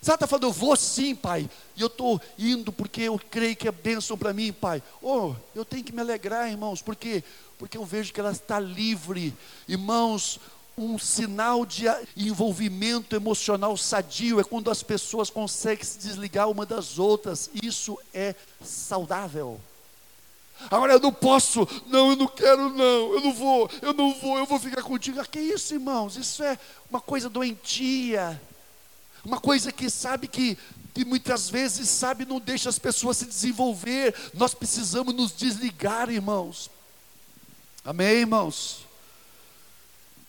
Você 0.00 0.12
está 0.12 0.26
falando, 0.26 0.44
eu 0.44 0.52
vou 0.52 0.76
sim, 0.76 1.14
pai. 1.14 1.48
E 1.74 1.80
eu 1.80 1.86
estou 1.86 2.20
indo 2.38 2.70
porque 2.70 3.00
eu 3.02 3.18
creio 3.30 3.56
que 3.56 3.66
é 3.66 3.72
bênção 3.72 4.18
para 4.18 4.34
mim, 4.34 4.52
pai. 4.52 4.82
Oh, 5.00 5.34
eu 5.54 5.64
tenho 5.64 5.82
que 5.82 5.92
me 5.92 6.02
alegrar, 6.02 6.50
irmãos. 6.50 6.82
Por 6.82 6.94
quê? 6.94 7.24
Porque 7.58 7.78
eu 7.78 7.86
vejo 7.86 8.12
que 8.12 8.20
ela 8.20 8.32
está 8.32 8.60
livre. 8.60 9.32
Irmãos, 9.66 10.38
um 10.76 10.98
sinal 10.98 11.64
de 11.64 11.84
envolvimento 12.16 13.16
emocional 13.16 13.76
sadio 13.78 14.40
é 14.40 14.44
quando 14.44 14.70
as 14.70 14.82
pessoas 14.82 15.30
conseguem 15.30 15.84
se 15.84 15.98
desligar 15.98 16.50
uma 16.50 16.66
das 16.66 16.98
outras. 16.98 17.48
Isso 17.62 17.98
é 18.12 18.34
saudável. 18.62 19.58
Agora 20.70 20.94
eu 20.94 21.00
não 21.00 21.12
posso, 21.12 21.68
não, 21.86 22.10
eu 22.10 22.16
não 22.16 22.26
quero, 22.26 22.70
não, 22.70 23.14
eu 23.14 23.20
não 23.20 23.32
vou, 23.34 23.70
eu 23.82 23.92
não 23.92 24.14
vou, 24.14 24.38
eu 24.38 24.46
vou 24.46 24.58
ficar 24.58 24.82
contigo. 24.82 25.20
Ah, 25.20 25.26
que 25.26 25.40
isso, 25.40 25.74
irmãos? 25.74 26.16
Isso 26.16 26.42
é 26.42 26.58
uma 26.90 27.00
coisa 27.00 27.28
doentia 27.28 28.40
uma 29.24 29.40
coisa 29.40 29.72
que 29.72 29.88
sabe 29.88 30.28
que, 30.28 30.58
que 30.92 31.04
muitas 31.04 31.48
vezes 31.48 31.88
sabe 31.88 32.26
não 32.26 32.38
deixa 32.38 32.68
as 32.68 32.78
pessoas 32.78 33.16
se 33.16 33.24
desenvolver. 33.24 34.14
Nós 34.34 34.52
precisamos 34.52 35.14
nos 35.14 35.32
desligar, 35.32 36.10
irmãos. 36.10 36.70
Amém, 37.82 38.18
irmãos? 38.18 38.84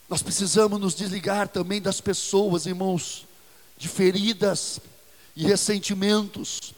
Nós 0.08 0.24
precisamos 0.24 0.80
nos 0.80 0.96
desligar 0.96 1.50
também 1.50 1.82
das 1.82 2.00
pessoas, 2.00 2.66
irmãos, 2.66 3.28
de 3.78 3.90
feridas 3.90 4.80
e 5.36 5.46
ressentimentos, 5.46 6.74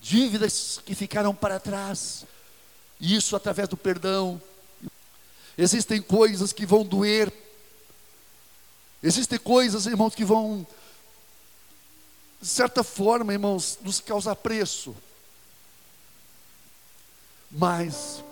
dívidas 0.00 0.80
que 0.84 0.94
ficaram 0.94 1.34
para 1.34 1.60
trás, 1.60 2.24
isso 3.00 3.36
através 3.36 3.68
do 3.68 3.76
perdão. 3.76 4.40
Existem 5.56 6.02
coisas 6.02 6.52
que 6.52 6.66
vão 6.66 6.84
doer, 6.84 7.32
existem 9.02 9.38
coisas, 9.38 9.86
irmãos, 9.86 10.14
que 10.14 10.24
vão 10.24 10.66
de 12.44 12.50
certa 12.50 12.84
forma, 12.84 13.32
irmãos, 13.32 13.78
nos 13.80 14.00
causa 14.00 14.36
preço. 14.36 14.94
Mas 17.50 18.22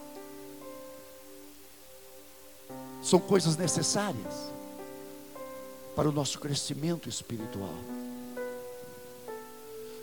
são 3.02 3.18
coisas 3.18 3.56
necessárias 3.56 4.34
para 5.96 6.08
o 6.08 6.12
nosso 6.12 6.38
crescimento 6.38 7.08
espiritual. 7.08 7.74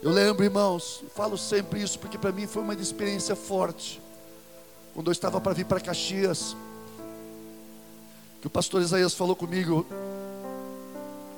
Eu 0.02 0.12
lembro, 0.12 0.44
irmãos, 0.44 1.04
falo 1.14 1.38
sempre 1.38 1.84
isso 1.84 2.00
porque 2.00 2.18
para 2.18 2.32
mim 2.32 2.48
foi 2.48 2.64
uma 2.64 2.74
experiência 2.74 3.36
forte. 3.36 4.02
Quando 4.94 5.08
eu 5.08 5.12
estava 5.12 5.40
para 5.40 5.54
vir 5.54 5.66
para 5.66 5.80
Caxias, 5.80 6.56
que 8.42 8.48
o 8.48 8.50
pastor 8.50 8.82
Isaías 8.82 9.14
falou 9.14 9.36
comigo, 9.36 9.86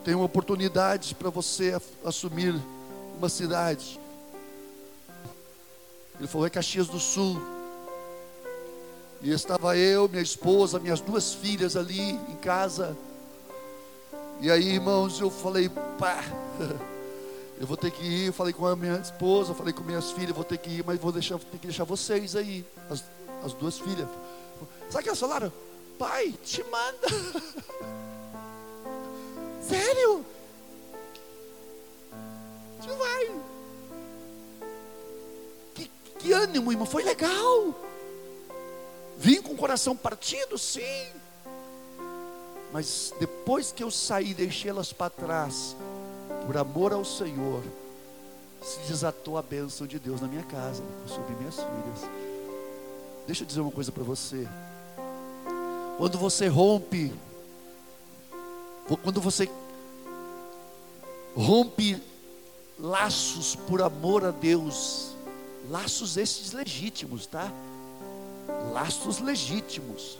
tem 0.03 0.15
uma 0.15 0.25
oportunidade 0.25 1.15
para 1.15 1.29
você 1.29 1.79
assumir 2.03 2.55
uma 3.17 3.29
cidade. 3.29 3.99
Ele 6.19 6.27
falou: 6.27 6.45
é 6.45 6.49
Caxias 6.49 6.87
do 6.87 6.99
Sul. 6.99 7.41
E 9.23 9.31
estava 9.31 9.77
eu, 9.77 10.09
minha 10.09 10.21
esposa, 10.21 10.79
minhas 10.79 10.99
duas 10.99 11.33
filhas 11.33 11.75
ali 11.75 12.11
em 12.11 12.35
casa. 12.35 12.97
E 14.39 14.49
aí, 14.49 14.73
irmãos, 14.73 15.19
eu 15.19 15.29
falei: 15.29 15.69
pá, 15.99 16.23
eu 17.59 17.67
vou 17.67 17.77
ter 17.77 17.91
que 17.91 18.03
ir. 18.03 18.27
Eu 18.27 18.33
falei 18.33 18.53
com 18.53 18.65
a 18.65 18.75
minha 18.75 18.97
esposa, 18.97 19.53
falei 19.53 19.73
com 19.73 19.83
minhas 19.83 20.11
filhas: 20.11 20.35
vou 20.35 20.43
ter 20.43 20.57
que 20.57 20.69
ir, 20.69 20.83
mas 20.85 20.99
vou 20.99 21.11
deixar, 21.11 21.37
ter 21.37 21.57
que 21.59 21.67
deixar 21.67 21.83
vocês 21.83 22.35
aí, 22.35 22.65
as, 22.89 23.03
as 23.43 23.53
duas 23.53 23.79
filhas. 23.79 24.07
Sabe 24.89 24.99
o 24.99 25.03
que 25.03 25.09
elas 25.09 25.19
falaram? 25.19 25.51
Pai, 25.97 26.33
te 26.43 26.63
manda. 26.63 27.07
Sério? 29.61 30.25
Você 32.79 32.95
vai. 32.95 33.31
Que, 35.75 35.91
que 36.19 36.33
ânimo, 36.33 36.71
irmão. 36.71 36.85
Foi 36.85 37.03
legal. 37.03 37.75
Vim 39.17 39.41
com 39.41 39.53
o 39.53 39.57
coração 39.57 39.95
partido, 39.95 40.57
sim. 40.57 41.07
Mas 42.73 43.13
depois 43.19 43.71
que 43.71 43.83
eu 43.83 43.91
saí, 43.91 44.33
deixei 44.33 44.71
elas 44.71 44.91
para 44.91 45.09
trás, 45.09 45.75
por 46.45 46.57
amor 46.57 46.93
ao 46.93 47.05
Senhor, 47.05 47.61
se 48.63 48.79
desatou 48.87 49.37
a 49.37 49.41
bênção 49.41 49.85
de 49.85 49.99
Deus 49.99 50.21
na 50.21 50.27
minha 50.27 50.43
casa, 50.43 50.83
sobre 51.05 51.35
minhas 51.35 51.55
filhas. 51.55 52.09
Deixa 53.25 53.43
eu 53.43 53.47
dizer 53.47 53.61
uma 53.61 53.71
coisa 53.71 53.91
para 53.91 54.03
você. 54.03 54.47
Quando 55.97 56.17
você 56.17 56.47
rompe 56.47 57.13
quando 58.97 59.21
você 59.21 59.49
rompe 61.35 62.01
laços 62.77 63.55
por 63.55 63.81
amor 63.81 64.25
a 64.25 64.31
Deus, 64.31 65.11
laços 65.69 66.17
esses 66.17 66.51
legítimos, 66.51 67.25
tá? 67.25 67.51
Laços 68.73 69.19
legítimos, 69.19 70.19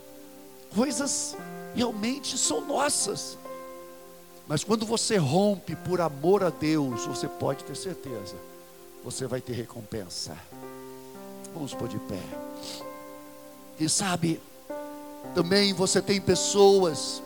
coisas 0.74 1.36
realmente 1.74 2.38
são 2.38 2.60
nossas. 2.62 3.36
Mas 4.46 4.64
quando 4.64 4.86
você 4.86 5.16
rompe 5.16 5.76
por 5.76 6.00
amor 6.00 6.42
a 6.42 6.50
Deus, 6.50 7.04
você 7.06 7.28
pode 7.28 7.64
ter 7.64 7.76
certeza, 7.76 8.36
você 9.04 9.26
vai 9.26 9.40
ter 9.40 9.52
recompensa. 9.52 10.36
Vamos 11.52 11.74
pôr 11.74 11.88
de 11.88 11.98
pé. 11.98 12.91
E 13.78 13.88
sabe, 13.88 14.40
também 15.34 15.72
você 15.72 16.00
tem 16.00 16.20
pessoas 16.20 17.22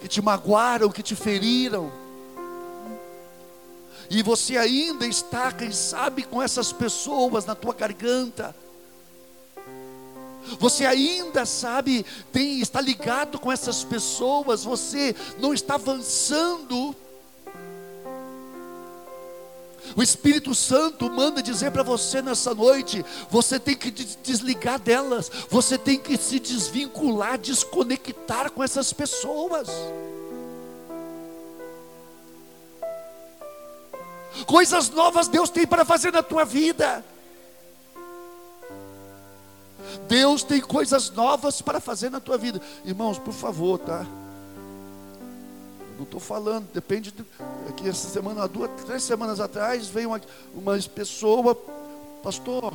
que 0.00 0.08
te 0.08 0.22
magoaram, 0.22 0.90
que 0.90 1.02
te 1.02 1.16
feriram. 1.16 1.90
E 4.10 4.22
você 4.22 4.56
ainda 4.56 5.06
está, 5.06 5.50
quem 5.50 5.72
sabe, 5.72 6.22
com 6.22 6.42
essas 6.42 6.72
pessoas 6.72 7.44
na 7.44 7.54
tua 7.54 7.74
garganta. 7.74 8.54
Você 10.58 10.84
ainda 10.84 11.46
sabe, 11.46 12.04
tem, 12.30 12.60
está 12.60 12.80
ligado 12.80 13.38
com 13.38 13.50
essas 13.50 13.82
pessoas, 13.82 14.62
você 14.62 15.16
não 15.38 15.54
está 15.54 15.74
avançando 15.74 16.94
o 19.96 20.02
Espírito 20.02 20.54
Santo 20.54 21.10
manda 21.10 21.42
dizer 21.42 21.70
para 21.70 21.82
você 21.82 22.22
nessa 22.22 22.54
noite: 22.54 23.04
você 23.30 23.58
tem 23.58 23.76
que 23.76 23.90
desligar 23.90 24.78
delas, 24.78 25.30
você 25.50 25.76
tem 25.76 25.98
que 25.98 26.16
se 26.16 26.38
desvincular, 26.38 27.38
desconectar 27.38 28.50
com 28.50 28.62
essas 28.62 28.92
pessoas. 28.92 29.68
Coisas 34.46 34.90
novas 34.90 35.28
Deus 35.28 35.48
tem 35.48 35.66
para 35.66 35.84
fazer 35.84 36.12
na 36.12 36.22
tua 36.22 36.44
vida. 36.44 37.04
Deus 40.08 40.42
tem 40.42 40.60
coisas 40.60 41.10
novas 41.10 41.62
para 41.62 41.78
fazer 41.78 42.10
na 42.10 42.20
tua 42.20 42.36
vida. 42.36 42.60
Irmãos, 42.84 43.18
por 43.18 43.32
favor, 43.32 43.78
tá? 43.78 44.04
Não 45.96 46.04
estou 46.04 46.20
falando, 46.20 46.68
depende. 46.72 47.12
De, 47.12 47.24
aqui 47.68 47.88
essa 47.88 48.08
semana, 48.08 48.46
duas, 48.48 48.70
três 48.84 49.02
semanas 49.02 49.40
atrás, 49.40 49.88
veio 49.88 50.08
uma, 50.08 50.20
uma 50.54 50.78
pessoa, 50.94 51.54
pastor, 52.22 52.74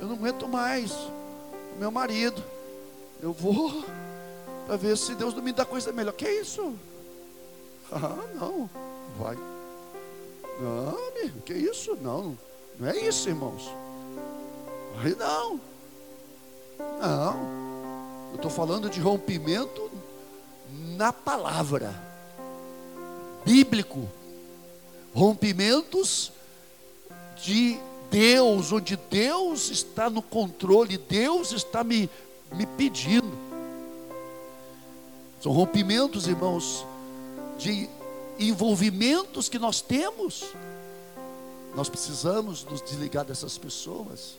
eu 0.00 0.06
não 0.06 0.14
aguento 0.16 0.46
mais. 0.46 0.92
Meu 1.78 1.90
marido, 1.90 2.42
eu 3.22 3.32
vou 3.32 3.84
para 4.66 4.76
ver 4.76 4.96
se 4.96 5.14
Deus 5.14 5.34
não 5.34 5.42
me 5.42 5.52
dá 5.52 5.64
coisa 5.64 5.92
melhor. 5.92 6.12
Que 6.12 6.28
isso? 6.28 6.74
Ah, 7.90 8.18
não, 8.38 8.68
vai. 9.18 9.34
Não, 10.60 11.08
amigo, 11.08 11.40
que 11.40 11.54
isso? 11.54 11.96
Não, 11.96 12.36
não 12.78 12.86
é 12.86 12.98
isso, 12.98 13.30
irmãos. 13.30 13.66
Aí 15.02 15.14
não. 15.14 15.58
Não. 16.78 18.28
Eu 18.32 18.36
estou 18.36 18.50
falando 18.50 18.90
de 18.90 19.00
rompimento 19.00 19.90
na 20.98 21.14
palavra 21.14 22.07
bíblico. 23.44 24.08
Rompimentos 25.14 26.32
de 27.42 27.78
Deus, 28.10 28.72
onde 28.72 28.96
Deus 28.96 29.70
está 29.70 30.08
no 30.08 30.22
controle, 30.22 30.98
Deus 30.98 31.52
está 31.52 31.84
me, 31.84 32.08
me 32.52 32.66
pedindo. 32.66 33.36
São 35.40 35.52
rompimentos, 35.52 36.26
irmãos, 36.26 36.84
de 37.58 37.88
envolvimentos 38.38 39.48
que 39.48 39.58
nós 39.58 39.80
temos. 39.80 40.44
Nós 41.74 41.88
precisamos 41.88 42.64
nos 42.64 42.80
desligar 42.80 43.24
dessas 43.24 43.56
pessoas. 43.58 44.36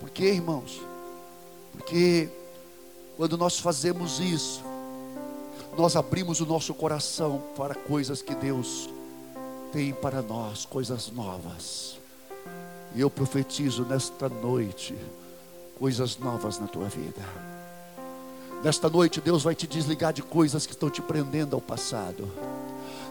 Por 0.00 0.10
quê, 0.10 0.26
irmãos? 0.26 0.80
Porque 1.72 2.28
quando 3.16 3.36
nós 3.36 3.58
fazemos 3.58 4.18
isso, 4.18 4.62
nós 5.76 5.96
abrimos 5.96 6.40
o 6.40 6.46
nosso 6.46 6.72
coração 6.74 7.42
para 7.56 7.74
coisas 7.74 8.22
que 8.22 8.34
Deus 8.34 8.88
tem 9.72 9.92
para 9.92 10.22
nós, 10.22 10.64
coisas 10.64 11.10
novas. 11.10 11.98
E 12.94 13.00
eu 13.00 13.10
profetizo 13.10 13.84
nesta 13.84 14.28
noite 14.28 14.94
coisas 15.78 16.16
novas 16.16 16.58
na 16.58 16.66
tua 16.66 16.88
vida. 16.88 17.22
Nesta 18.62 18.88
noite, 18.88 19.20
Deus 19.20 19.42
vai 19.42 19.54
te 19.54 19.66
desligar 19.66 20.12
de 20.12 20.22
coisas 20.22 20.64
que 20.64 20.72
estão 20.72 20.88
te 20.88 21.02
prendendo 21.02 21.54
ao 21.54 21.60
passado. 21.60 22.30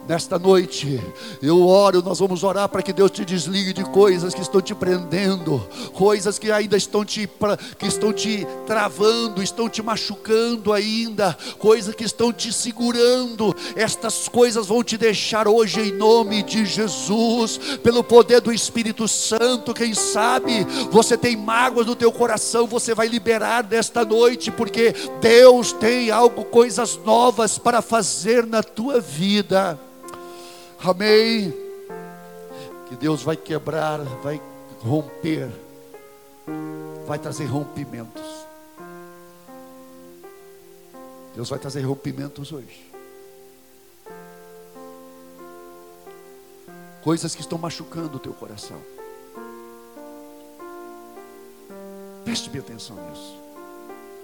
Nesta 0.06 0.38
noite, 0.38 1.02
eu 1.42 1.66
oro, 1.66 2.02
nós 2.02 2.20
vamos 2.20 2.44
orar 2.44 2.68
para 2.68 2.82
que 2.82 2.92
Deus 2.92 3.10
te 3.10 3.24
desligue 3.24 3.72
de 3.72 3.86
coisas 3.86 4.34
que 4.34 4.42
estão 4.42 4.60
te 4.60 4.76
prendendo, 4.76 5.66
coisas 5.94 6.38
que 6.38 6.52
ainda 6.52 6.76
estão 6.76 7.06
te, 7.06 7.30
que 7.78 7.88
estão 7.88 8.12
te 8.12 8.46
travando, 8.68 9.42
estão 9.42 9.70
te 9.70 9.82
machucando 9.82 10.74
ainda, 10.74 11.38
coisas 11.58 11.96
que 11.96 12.04
estão 12.04 12.34
te 12.34 12.52
segurando. 12.52 13.56
Estas 13.78 14.28
coisas 14.28 14.68
vão 14.68 14.84
te 14.84 14.98
deixar 14.98 15.48
hoje 15.48 15.80
em 15.80 15.94
nome 15.94 16.44
de 16.44 16.66
Jesus, 16.66 17.58
pelo 17.82 18.04
poder 18.04 18.42
do 18.42 18.52
Espírito 18.52 19.08
Santo. 19.08 19.74
Quem 19.74 19.94
sabe 19.94 20.66
você 20.92 21.18
tem 21.18 21.38
mágoas 21.38 21.88
no 21.88 21.96
teu 21.96 22.12
coração, 22.12 22.68
você 22.68 22.94
vai 22.94 23.08
liberar 23.08 23.66
nesta 23.70 24.04
noite, 24.04 24.52
porque 24.52 24.94
Deus 25.22 25.72
tem 25.72 26.12
algo, 26.12 26.44
coisas 26.44 27.00
novas 27.06 27.58
para 27.58 27.82
fazer 27.82 28.46
na 28.46 28.62
tua 28.62 29.00
vida. 29.00 29.80
Amém. 30.86 31.54
Que 32.89 32.96
Deus 32.98 33.24
vai 33.24 33.38
quebrar, 33.38 34.00
vai 34.22 34.41
romper, 34.82 35.50
vai 37.08 37.17
trazer 37.17 37.46
rompimentos. 37.46 38.22
Deus 41.34 41.50
vai 41.50 41.58
trazer 41.58 41.82
rompimentos 41.82 42.52
hoje. 42.52 42.91
Coisas 47.02 47.34
que 47.34 47.41
estão 47.41 47.58
machucando 47.58 48.17
o 48.17 48.19
teu 48.19 48.34
coração. 48.34 48.82
Preste 52.26 52.50
bem 52.50 52.60
atenção 52.60 52.98
nisso. 53.10 53.41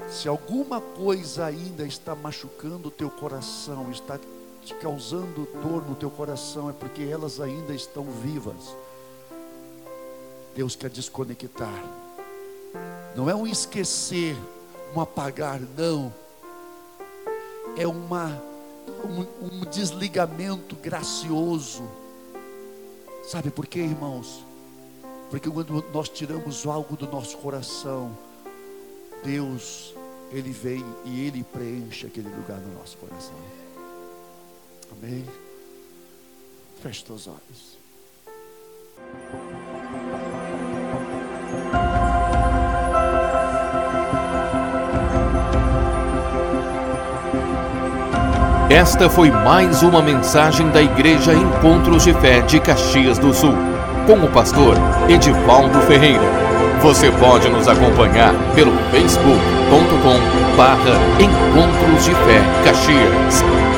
Se 0.10 0.28
alguma 0.28 0.82
coisa 0.82 1.46
ainda 1.46 1.86
está 1.86 2.14
machucando 2.16 2.90
o 2.90 2.92
teu 2.92 3.10
coração, 3.10 3.92
está 3.92 4.20
te 4.64 4.74
causando 4.76 5.48
dor 5.62 5.88
no 5.88 5.96
teu 5.96 6.10
coração 6.10 6.70
é 6.70 6.74
porque 6.74 7.04
elas 7.04 7.40
ainda 7.40 7.74
estão 7.74 8.04
vivas. 8.04 8.76
Deus 10.56 10.76
quer 10.76 10.90
desconectar. 10.90 11.84
Não 13.16 13.30
é 13.30 13.36
um 13.36 13.48
esquecer, 13.48 14.36
um 14.96 15.02
apagar, 15.02 15.60
não. 15.78 16.14
É 17.78 17.88
uma, 17.88 18.42
um, 19.06 19.46
um 19.46 19.66
desligamento 19.70 20.76
gracioso. 20.76 21.84
Sabe 23.24 23.52
por 23.52 23.68
quê, 23.68 23.80
irmãos? 23.80 24.44
Porque 25.30 25.50
quando 25.50 25.86
nós 25.94 26.10
tiramos 26.10 26.66
algo 26.66 26.96
do 26.96 27.08
nosso 27.08 27.38
coração, 27.38 28.18
Deus, 29.24 29.94
Ele 30.32 30.52
vem 30.52 30.84
e 31.06 31.26
Ele 31.28 31.44
preenche 31.44 32.08
aquele 32.08 32.30
lugar 32.30 32.60
no 32.60 32.74
nosso 32.80 32.98
coração. 32.98 33.36
Amém. 34.92 35.26
Feche 36.82 37.04
teus 37.04 37.28
olhos. 37.28 37.80
Esta 48.70 49.10
foi 49.10 49.32
mais 49.32 49.82
uma 49.82 50.02
mensagem 50.02 50.70
da 50.70 50.82
Igreja 50.82 51.34
Encontros 51.34 52.04
de 52.04 52.14
Fé 52.14 52.42
de 52.42 52.60
Caxias 52.60 53.18
do 53.18 53.34
Sul, 53.34 53.54
com 54.06 54.24
o 54.24 54.32
pastor 54.32 54.76
Edivaldo 55.10 55.82
Ferreira. 55.82 56.22
Você 56.82 57.12
pode 57.14 57.50
nos 57.50 57.68
acompanhar 57.68 58.32
pelo 58.54 58.72
facebook.com 58.92 60.56
barra 60.56 60.96
Encontros 61.20 62.06
de 62.06 62.12
Fé 62.12 62.42
Caxias. 62.64 63.69